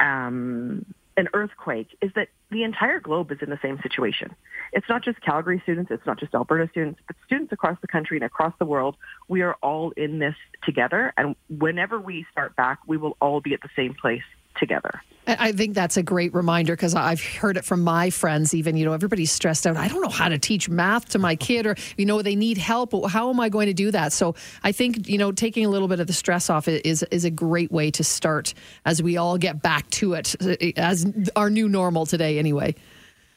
um, 0.00 0.86
an 1.18 1.28
earthquake, 1.34 1.88
is 2.00 2.10
that 2.14 2.28
the 2.50 2.64
entire 2.64 2.98
globe 2.98 3.30
is 3.30 3.38
in 3.42 3.50
the 3.50 3.58
same 3.60 3.78
situation. 3.82 4.34
It's 4.72 4.88
not 4.88 5.04
just 5.04 5.20
Calgary 5.20 5.60
students, 5.62 5.90
it's 5.90 6.06
not 6.06 6.18
just 6.18 6.34
Alberta 6.34 6.68
students, 6.70 7.00
but 7.06 7.16
students 7.26 7.52
across 7.52 7.78
the 7.82 7.88
country 7.88 8.16
and 8.16 8.24
across 8.24 8.54
the 8.58 8.64
world. 8.64 8.96
We 9.28 9.42
are 9.42 9.54
all 9.62 9.90
in 9.90 10.18
this 10.18 10.34
together, 10.64 11.12
and 11.16 11.36
whenever 11.50 12.00
we 12.00 12.26
start 12.32 12.56
back, 12.56 12.78
we 12.86 12.96
will 12.96 13.16
all 13.20 13.40
be 13.42 13.52
at 13.52 13.60
the 13.60 13.70
same 13.76 13.94
place 13.94 14.22
together. 14.58 15.02
I 15.24 15.52
think 15.52 15.74
that's 15.74 15.96
a 15.96 16.02
great 16.02 16.34
reminder 16.34 16.74
because 16.74 16.96
I've 16.96 17.22
heard 17.22 17.56
it 17.56 17.64
from 17.64 17.82
my 17.82 18.10
friends. 18.10 18.54
Even 18.54 18.76
you 18.76 18.84
know, 18.84 18.92
everybody's 18.92 19.30
stressed 19.30 19.66
out. 19.68 19.76
I 19.76 19.86
don't 19.86 20.02
know 20.02 20.08
how 20.08 20.28
to 20.28 20.38
teach 20.38 20.68
math 20.68 21.10
to 21.10 21.18
my 21.20 21.36
kid, 21.36 21.64
or 21.64 21.76
you 21.96 22.04
know, 22.04 22.22
they 22.22 22.34
need 22.34 22.58
help. 22.58 22.92
How 23.08 23.30
am 23.30 23.38
I 23.38 23.48
going 23.48 23.68
to 23.68 23.72
do 23.72 23.92
that? 23.92 24.12
So 24.12 24.34
I 24.64 24.72
think 24.72 25.08
you 25.08 25.18
know, 25.18 25.30
taking 25.30 25.64
a 25.64 25.68
little 25.68 25.86
bit 25.86 26.00
of 26.00 26.08
the 26.08 26.12
stress 26.12 26.50
off 26.50 26.66
is 26.66 27.04
is 27.04 27.24
a 27.24 27.30
great 27.30 27.70
way 27.70 27.90
to 27.92 28.02
start 28.02 28.52
as 28.84 29.00
we 29.00 29.16
all 29.16 29.38
get 29.38 29.62
back 29.62 29.88
to 29.90 30.14
it 30.14 30.34
as 30.76 31.06
our 31.36 31.50
new 31.50 31.68
normal 31.68 32.04
today. 32.04 32.38
Anyway. 32.38 32.74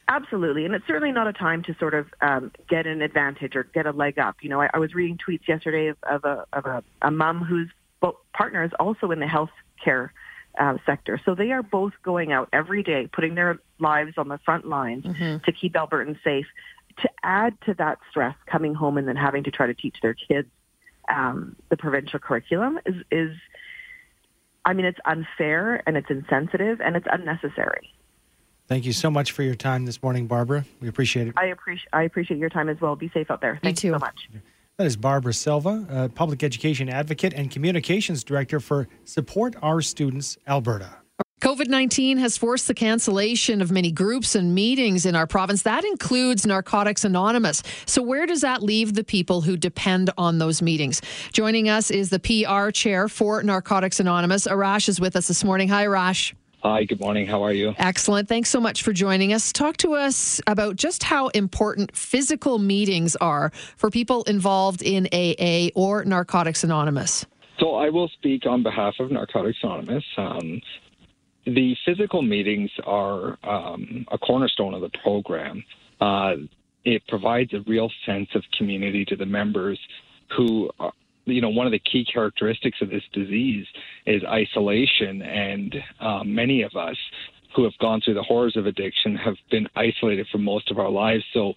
Absolutely, 0.08 0.64
and 0.64 0.72
it's 0.72 0.86
certainly 0.86 1.10
not 1.10 1.26
a 1.26 1.32
time 1.32 1.64
to 1.64 1.74
sort 1.80 1.92
of 1.92 2.06
um, 2.20 2.52
get 2.68 2.86
an 2.86 3.02
advantage 3.02 3.56
or 3.56 3.64
get 3.64 3.86
a 3.86 3.90
leg 3.90 4.20
up. 4.20 4.36
You 4.40 4.48
know, 4.48 4.60
I, 4.60 4.70
I 4.72 4.78
was 4.78 4.94
reading 4.94 5.18
tweets 5.18 5.48
yesterday 5.48 5.88
of, 5.88 5.96
of 6.04 6.24
a 6.24 6.46
of 6.52 6.66
a, 6.66 6.84
a 7.02 7.10
mom 7.10 7.44
whose 7.44 7.68
partner 8.32 8.62
is 8.62 8.70
also 8.78 9.10
in 9.10 9.18
the 9.18 9.26
health 9.26 9.50
care 9.82 10.12
uh, 10.58 10.76
sector. 10.84 11.20
So 11.24 11.34
they 11.34 11.52
are 11.52 11.62
both 11.62 11.92
going 12.02 12.32
out 12.32 12.48
every 12.52 12.82
day, 12.82 13.08
putting 13.12 13.34
their 13.34 13.58
lives 13.78 14.14
on 14.16 14.28
the 14.28 14.38
front 14.38 14.66
lines 14.66 15.04
mm-hmm. 15.04 15.44
to 15.44 15.52
keep 15.52 15.74
Albertans 15.74 16.22
safe. 16.22 16.46
To 17.02 17.10
add 17.22 17.58
to 17.66 17.74
that 17.74 17.98
stress, 18.10 18.34
coming 18.46 18.72
home 18.74 18.96
and 18.96 19.06
then 19.06 19.16
having 19.16 19.44
to 19.44 19.50
try 19.50 19.66
to 19.66 19.74
teach 19.74 19.96
their 20.00 20.14
kids 20.14 20.48
um, 21.14 21.56
the 21.68 21.76
provincial 21.76 22.18
curriculum 22.18 22.78
is, 22.86 22.94
is, 23.10 23.36
I 24.64 24.72
mean, 24.72 24.86
it's 24.86 24.98
unfair 25.04 25.82
and 25.86 25.96
it's 25.96 26.10
insensitive 26.10 26.80
and 26.80 26.96
it's 26.96 27.06
unnecessary. 27.10 27.92
Thank 28.66 28.84
you 28.84 28.92
so 28.92 29.10
much 29.10 29.30
for 29.30 29.42
your 29.42 29.54
time 29.54 29.86
this 29.86 30.02
morning, 30.02 30.26
Barbara. 30.26 30.64
We 30.80 30.88
appreciate 30.88 31.28
it. 31.28 31.34
I 31.36 31.46
appreciate 31.46 31.88
I 31.92 32.02
appreciate 32.02 32.38
your 32.38 32.48
time 32.48 32.68
as 32.68 32.80
well. 32.80 32.96
Be 32.96 33.08
safe 33.10 33.30
out 33.30 33.40
there. 33.40 33.60
Thank 33.62 33.84
you, 33.84 33.90
you 33.90 33.94
so 33.94 34.00
much. 34.00 34.28
That 34.78 34.86
is 34.86 34.98
Barbara 34.98 35.32
Silva, 35.32 35.86
a 35.88 36.08
public 36.10 36.44
education 36.44 36.90
advocate 36.90 37.32
and 37.32 37.50
communications 37.50 38.22
director 38.22 38.60
for 38.60 38.88
Support 39.04 39.56
Our 39.62 39.80
Students 39.80 40.36
Alberta. 40.46 40.98
COVID 41.40 41.68
19 41.68 42.18
has 42.18 42.36
forced 42.36 42.66
the 42.66 42.74
cancellation 42.74 43.62
of 43.62 43.72
many 43.72 43.90
groups 43.90 44.34
and 44.34 44.54
meetings 44.54 45.06
in 45.06 45.14
our 45.16 45.26
province. 45.26 45.62
That 45.62 45.82
includes 45.82 46.44
Narcotics 46.44 47.06
Anonymous. 47.06 47.62
So, 47.86 48.02
where 48.02 48.26
does 48.26 48.42
that 48.42 48.62
leave 48.62 48.92
the 48.92 49.04
people 49.04 49.40
who 49.40 49.56
depend 49.56 50.10
on 50.18 50.36
those 50.36 50.60
meetings? 50.60 51.00
Joining 51.32 51.70
us 51.70 51.90
is 51.90 52.10
the 52.10 52.18
PR 52.18 52.70
chair 52.70 53.08
for 53.08 53.42
Narcotics 53.42 53.98
Anonymous. 53.98 54.46
Arash 54.46 54.90
is 54.90 55.00
with 55.00 55.16
us 55.16 55.26
this 55.26 55.42
morning. 55.42 55.68
Hi, 55.68 55.86
Arash. 55.86 56.34
Hi, 56.62 56.84
good 56.84 57.00
morning. 57.00 57.26
How 57.26 57.44
are 57.44 57.52
you? 57.52 57.74
Excellent. 57.78 58.28
Thanks 58.28 58.48
so 58.48 58.60
much 58.60 58.82
for 58.82 58.92
joining 58.92 59.32
us. 59.32 59.52
Talk 59.52 59.76
to 59.78 59.94
us 59.94 60.40
about 60.46 60.76
just 60.76 61.02
how 61.02 61.28
important 61.28 61.94
physical 61.94 62.58
meetings 62.58 63.14
are 63.16 63.50
for 63.76 63.90
people 63.90 64.22
involved 64.24 64.82
in 64.82 65.06
AA 65.12 65.68
or 65.74 66.04
Narcotics 66.04 66.64
Anonymous. 66.64 67.26
So, 67.60 67.74
I 67.76 67.90
will 67.90 68.08
speak 68.08 68.46
on 68.46 68.62
behalf 68.62 68.94
of 69.00 69.10
Narcotics 69.10 69.58
Anonymous. 69.62 70.04
Um, 70.16 70.60
the 71.44 71.76
physical 71.84 72.22
meetings 72.22 72.70
are 72.84 73.38
um, 73.44 74.06
a 74.10 74.18
cornerstone 74.18 74.74
of 74.74 74.80
the 74.80 74.90
program. 75.02 75.62
Uh, 76.00 76.34
it 76.84 77.02
provides 77.06 77.52
a 77.54 77.60
real 77.66 77.90
sense 78.04 78.28
of 78.34 78.42
community 78.56 79.04
to 79.06 79.16
the 79.16 79.26
members 79.26 79.78
who 80.36 80.70
are, 80.80 80.92
you 81.26 81.40
know, 81.40 81.48
one 81.48 81.66
of 81.66 81.72
the 81.72 81.80
key 81.80 82.04
characteristics 82.04 82.78
of 82.80 82.90
this 82.90 83.02
disease 83.12 83.66
is 84.06 84.22
isolation, 84.24 85.22
and 85.22 85.74
uh, 86.00 86.24
many 86.24 86.62
of 86.62 86.74
us 86.76 86.96
who 87.54 87.64
have 87.64 87.76
gone 87.78 88.00
through 88.00 88.14
the 88.14 88.22
horrors 88.22 88.56
of 88.56 88.66
addiction 88.66 89.16
have 89.16 89.36
been 89.50 89.66
isolated 89.76 90.26
for 90.30 90.38
most 90.38 90.70
of 90.70 90.78
our 90.78 90.90
lives. 90.90 91.24
So, 91.32 91.54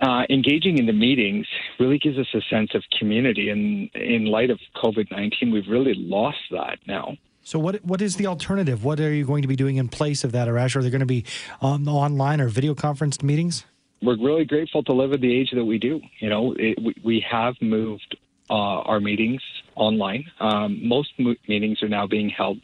uh, 0.00 0.24
engaging 0.28 0.78
in 0.78 0.86
the 0.86 0.92
meetings 0.92 1.46
really 1.78 1.98
gives 1.98 2.18
us 2.18 2.26
a 2.34 2.40
sense 2.50 2.74
of 2.74 2.82
community, 2.98 3.48
and 3.48 3.88
in 3.94 4.26
light 4.26 4.50
of 4.50 4.58
COVID 4.76 5.10
19, 5.10 5.50
we've 5.50 5.68
really 5.68 5.94
lost 5.94 6.38
that 6.50 6.78
now. 6.86 7.16
So 7.44 7.58
what 7.58 7.84
what 7.84 8.00
is 8.00 8.16
the 8.16 8.26
alternative? 8.26 8.84
What 8.84 9.00
are 9.00 9.12
you 9.12 9.24
going 9.24 9.42
to 9.42 9.48
be 9.48 9.56
doing 9.56 9.76
in 9.76 9.88
place 9.88 10.24
of 10.24 10.32
that, 10.32 10.48
Arash? 10.48 10.76
Are 10.76 10.82
there 10.82 10.90
going 10.90 11.00
to 11.00 11.06
be 11.06 11.24
um, 11.60 11.86
online 11.86 12.40
or 12.40 12.48
video 12.48 12.74
conference 12.74 13.22
meetings? 13.22 13.64
We're 14.02 14.18
really 14.18 14.44
grateful 14.44 14.82
to 14.84 14.92
live 14.92 15.12
at 15.12 15.20
the 15.20 15.34
age 15.34 15.50
that 15.54 15.64
we 15.64 15.78
do. 15.78 16.00
You 16.20 16.28
know, 16.28 16.54
it, 16.58 16.78
we, 16.82 16.94
we 17.04 17.26
have 17.30 17.54
moved 17.60 18.16
uh, 18.50 18.52
our 18.52 19.00
meetings 19.00 19.42
online. 19.74 20.24
Um, 20.40 20.86
most 20.86 21.12
mo- 21.18 21.36
meetings 21.48 21.82
are 21.82 21.88
now 21.88 22.06
being 22.06 22.28
held 22.28 22.58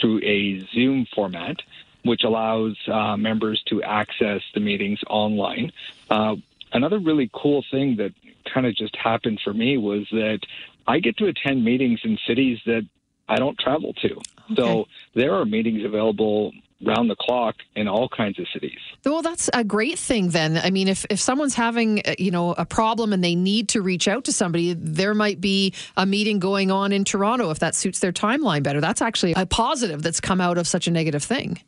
through 0.00 0.20
a 0.22 0.60
Zoom 0.72 1.06
format, 1.14 1.56
which 2.04 2.22
allows 2.24 2.76
uh, 2.90 3.16
members 3.16 3.62
to 3.68 3.82
access 3.82 4.42
the 4.54 4.60
meetings 4.60 5.00
online. 5.08 5.72
Uh, 6.10 6.36
another 6.72 6.98
really 6.98 7.30
cool 7.32 7.64
thing 7.70 7.96
that 7.96 8.12
kind 8.52 8.66
of 8.66 8.74
just 8.74 8.94
happened 8.96 9.40
for 9.42 9.54
me 9.54 9.78
was 9.78 10.06
that 10.12 10.40
I 10.86 11.00
get 11.00 11.16
to 11.18 11.26
attend 11.26 11.64
meetings 11.64 12.00
in 12.04 12.18
cities 12.26 12.58
that 12.66 12.86
I 13.28 13.38
don't 13.38 13.58
travel 13.58 13.94
to. 13.94 14.10
Okay. 14.12 14.54
So 14.56 14.84
there 15.14 15.34
are 15.34 15.44
meetings 15.44 15.84
available 15.84 16.52
round 16.84 17.10
the 17.10 17.16
clock 17.16 17.56
in 17.74 17.88
all 17.88 18.08
kinds 18.08 18.38
of 18.38 18.46
cities. 18.52 18.78
Well, 19.04 19.22
that's 19.22 19.50
a 19.52 19.64
great 19.64 19.98
thing 19.98 20.30
then. 20.30 20.58
I 20.58 20.70
mean, 20.70 20.88
if, 20.88 21.04
if 21.10 21.20
someone's 21.20 21.54
having, 21.54 22.00
uh, 22.06 22.14
you 22.18 22.30
know, 22.30 22.52
a 22.52 22.64
problem 22.64 23.12
and 23.12 23.22
they 23.22 23.34
need 23.34 23.68
to 23.70 23.82
reach 23.82 24.08
out 24.08 24.24
to 24.24 24.32
somebody, 24.32 24.74
there 24.74 25.14
might 25.14 25.40
be 25.40 25.72
a 25.96 26.06
meeting 26.06 26.38
going 26.38 26.70
on 26.70 26.92
in 26.92 27.04
Toronto 27.04 27.50
if 27.50 27.58
that 27.58 27.74
suits 27.74 27.98
their 28.00 28.12
timeline 28.12 28.62
better. 28.62 28.80
That's 28.80 29.02
actually 29.02 29.34
a 29.36 29.46
positive 29.46 30.02
that's 30.02 30.20
come 30.20 30.40
out 30.40 30.58
of 30.58 30.66
such 30.66 30.86
a 30.86 30.90
negative 30.90 31.22
thing. 31.22 31.60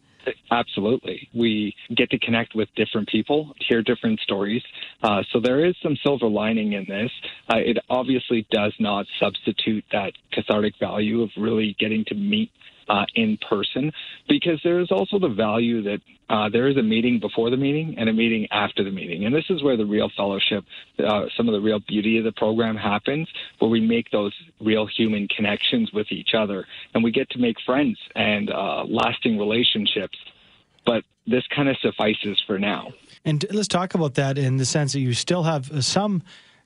Absolutely. 0.51 1.29
We 1.35 1.75
get 1.95 2.11
to 2.11 2.19
connect 2.19 2.55
with 2.55 2.69
different 2.75 3.09
people, 3.09 3.55
hear 3.69 3.83
different 3.83 4.21
stories. 4.21 4.63
Uh, 5.03 5.23
so 5.33 5.41
there 5.41 5.65
is 5.65 5.75
some 5.83 5.97
silver 6.03 6.29
lining 6.29 6.73
in 6.73 6.85
this. 6.89 7.11
Uh, 7.49 7.59
it 7.59 7.79
obviously 7.89 8.47
does 8.51 8.73
not 8.79 9.07
substitute 9.21 9.85
that 9.93 10.13
cathartic 10.33 10.75
value 10.81 11.23
of 11.23 11.31
really 11.37 11.77
getting 11.79 12.05
to 12.07 12.15
meet 12.15 12.51
uh, 12.89 13.05
in 13.15 13.39
person 13.49 13.93
because 14.29 14.61
there 14.63 14.81
is 14.81 14.91
also 14.91 15.19
the 15.19 15.29
value 15.29 15.83
that 15.83 16.01
uh, 16.29 16.49
there 16.49 16.69
is 16.69 16.77
a 16.77 16.83
meeting 16.83 17.21
before 17.21 17.51
the 17.51 17.57
meeting 17.57 17.95
and 17.99 18.09
a 18.09 18.13
meeting 18.13 18.49
after 18.51 18.83
the 18.83 18.91
meeting. 18.91 19.25
And 19.25 19.35
this 19.35 19.45
is 19.49 19.63
where 19.63 19.77
the 19.77 19.87
real 19.87 20.11
fellowship, 20.17 20.65
uh, 20.99 21.27
some 21.37 21.49
of 21.49 21.53
the 21.53 21.61
real 21.61 21.79
beauty 21.81 22.19
of 22.19 22.25
the 22.25 22.33
program 22.33 22.77
happens, 22.77 23.29
where 23.59 23.71
we 23.71 23.81
make 23.81 24.11
those 24.11 24.33
real 24.61 24.87
human 24.87 25.29
connections 25.29 25.93
with 25.93 26.11
each 26.11 26.31
other 26.37 26.67
and 26.95 27.05
we 27.05 27.11
get 27.11 27.31
to 27.31 27.39
make 27.39 27.57
friends 27.65 27.99
and 28.15 28.51
uh, 28.51 28.85
lasting 28.85 29.39
relationships. 29.39 30.19
But 30.85 31.05
this 31.27 31.45
kind 31.55 31.69
of 31.69 31.77
suffices 31.83 32.41
for 32.47 32.59
now. 32.59 32.93
And 33.25 33.45
let's 33.51 33.69
talk 33.69 33.95
about 33.95 34.15
that 34.15 34.39
in 34.39 34.57
the 34.57 34.65
sense 34.65 34.93
that 34.93 35.01
you 35.01 35.15
still 35.15 35.43
have 35.43 35.85
some 35.85 36.23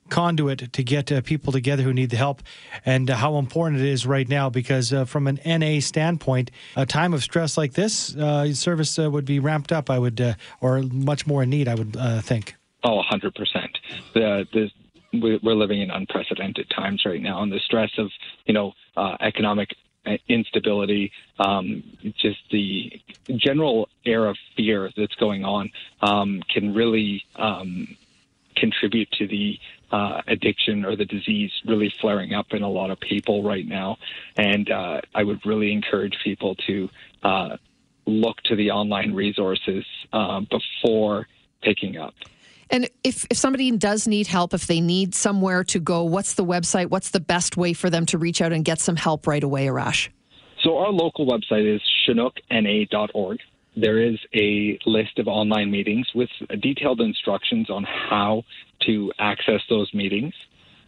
conduit 0.09 0.73
to 0.73 0.83
get 0.83 1.11
uh, 1.11 1.21
people 1.21 1.53
together 1.53 1.83
who 1.83 1.93
need 1.93 2.09
the 2.09 2.17
help 2.17 2.41
and 2.85 3.09
uh, 3.09 3.15
how 3.15 3.37
important 3.37 3.81
it 3.81 3.87
is 3.87 4.05
right 4.05 4.27
now 4.27 4.49
because 4.49 4.93
uh, 4.93 5.05
from 5.05 5.27
an 5.27 5.39
NA 5.45 5.79
standpoint, 5.79 6.51
a 6.75 6.85
time 6.85 7.13
of 7.13 7.23
stress 7.23 7.57
like 7.57 7.73
this, 7.73 8.15
uh, 8.15 8.53
service 8.53 8.99
uh, 8.99 9.09
would 9.09 9.25
be 9.25 9.39
ramped 9.39 9.71
up, 9.71 9.89
I 9.89 9.99
would, 9.99 10.19
uh, 10.19 10.33
or 10.59 10.81
much 10.81 11.25
more 11.25 11.43
in 11.43 11.49
need, 11.49 11.67
I 11.67 11.75
would 11.75 11.95
think. 12.23 12.55
Oh, 12.83 13.01
100%. 13.11 13.31
The, 14.13 14.47
the, 14.53 14.69
we're 15.13 15.55
living 15.55 15.81
in 15.81 15.91
unprecedented 15.91 16.69
times 16.69 17.03
right 17.05 17.21
now, 17.21 17.43
and 17.43 17.51
the 17.51 17.59
stress 17.59 17.91
of, 17.97 18.09
you 18.45 18.53
know, 18.53 18.73
economic 19.21 19.69
instability, 20.27 21.11
um, 21.39 21.83
just 22.17 22.39
the 22.51 22.91
general 23.35 23.87
air 24.05 24.27
of 24.27 24.37
fear 24.55 24.89
that's 24.97 25.15
going 25.15 25.45
on 25.45 25.69
um, 26.01 26.41
can 26.51 26.73
really 26.73 27.23
um, 27.35 27.87
contribute 28.55 29.09
to 29.11 29.27
the 29.27 29.59
uh, 29.91 30.21
addiction 30.27 30.85
or 30.85 30.95
the 30.95 31.05
disease 31.05 31.51
really 31.65 31.93
flaring 32.01 32.33
up 32.33 32.47
in 32.51 32.63
a 32.63 32.69
lot 32.69 32.91
of 32.91 32.99
people 32.99 33.43
right 33.43 33.67
now. 33.67 33.97
And 34.37 34.69
uh, 34.71 35.01
I 35.13 35.23
would 35.23 35.45
really 35.45 35.71
encourage 35.71 36.15
people 36.23 36.55
to 36.67 36.89
uh, 37.23 37.57
look 38.05 38.37
to 38.45 38.55
the 38.55 38.71
online 38.71 39.13
resources 39.13 39.85
uh, 40.13 40.41
before 40.41 41.27
picking 41.61 41.97
up. 41.97 42.13
And 42.69 42.89
if, 43.03 43.27
if 43.29 43.37
somebody 43.37 43.69
does 43.71 44.07
need 44.07 44.27
help, 44.27 44.53
if 44.53 44.65
they 44.65 44.79
need 44.79 45.13
somewhere 45.13 45.63
to 45.65 45.79
go, 45.79 46.03
what's 46.03 46.35
the 46.35 46.45
website? 46.45 46.89
What's 46.89 47.11
the 47.11 47.19
best 47.19 47.57
way 47.57 47.73
for 47.73 47.89
them 47.89 48.05
to 48.07 48.17
reach 48.17 48.41
out 48.41 48.53
and 48.53 48.63
get 48.63 48.79
some 48.79 48.95
help 48.95 49.27
right 49.27 49.43
away, 49.43 49.67
Arash? 49.67 50.07
So 50.63 50.77
our 50.77 50.91
local 50.91 51.25
website 51.25 51.65
is 51.65 51.81
chinookna.org 52.07 53.39
there 53.75 53.99
is 53.99 54.19
a 54.33 54.77
list 54.85 55.19
of 55.19 55.27
online 55.27 55.71
meetings 55.71 56.07
with 56.13 56.29
detailed 56.59 57.01
instructions 57.01 57.69
on 57.69 57.83
how 57.83 58.43
to 58.81 59.11
access 59.17 59.61
those 59.69 59.93
meetings. 59.93 60.33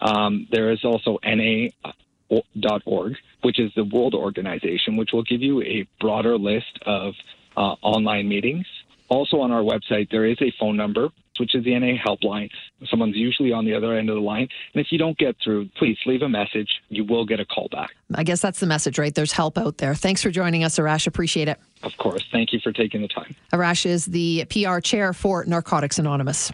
Um, 0.02 0.48
there 0.52 0.72
is 0.72 0.84
also 0.84 1.18
NA.org, 1.24 3.16
which 3.42 3.60
is 3.60 3.72
the 3.76 3.86
World 3.86 4.16
Organization, 4.16 4.98
which 4.98 5.12
will 5.14 5.24
give 5.24 5.42
you 5.42 5.62
a 5.62 5.88
broader 6.00 6.38
list 6.38 6.80
of 6.86 7.14
uh, 7.56 7.76
online 7.82 8.28
meetings. 8.28 8.66
Also 9.08 9.40
on 9.40 9.52
our 9.52 9.62
website, 9.62 10.10
there 10.10 10.26
is 10.26 10.42
a 10.42 10.52
phone 10.60 10.76
number 10.76 11.10
which 11.40 11.56
is 11.56 11.64
the 11.64 11.78
NA 11.78 11.98
helpline. 12.04 12.50
Someone's 12.90 13.16
usually 13.16 13.52
on 13.52 13.66
the 13.66 13.74
other 13.74 13.98
end 13.98 14.10
of 14.10 14.16
the 14.16 14.22
line. 14.22 14.48
And 14.74 14.86
if 14.86 14.92
you 14.92 14.98
don't 14.98 15.18
get 15.18 15.36
through, 15.44 15.70
please 15.78 15.98
leave 16.06 16.22
a 16.22 16.30
message. 16.30 16.70
You 16.90 17.06
will 17.06 17.26
get 17.26 17.40
a 17.40 17.46
call 17.46 17.68
back. 17.72 17.92
I 18.16 18.24
guess 18.24 18.42
that's 18.42 18.60
the 18.60 18.68
message, 18.68 18.98
right? 19.00 19.14
There's 19.14 19.32
help 19.32 19.58
out 19.58 19.78
there. 19.78 19.96
Thanks 19.96 20.22
for 20.22 20.32
joining 20.32 20.64
us, 20.64 20.78
Arash. 20.78 21.08
Appreciate 21.08 21.48
it. 21.48 21.60
Of 21.84 21.98
course. 21.98 22.24
Thank 22.32 22.54
you 22.54 22.60
for 22.60 22.72
taking 22.72 23.02
the 23.02 23.08
time. 23.08 23.36
Arash 23.52 23.86
is 23.86 24.06
the 24.06 24.46
PR 24.46 24.80
chair 24.80 25.14
for 25.14 25.44
Narcotics 25.46 26.00
Anonymous. 26.00 26.52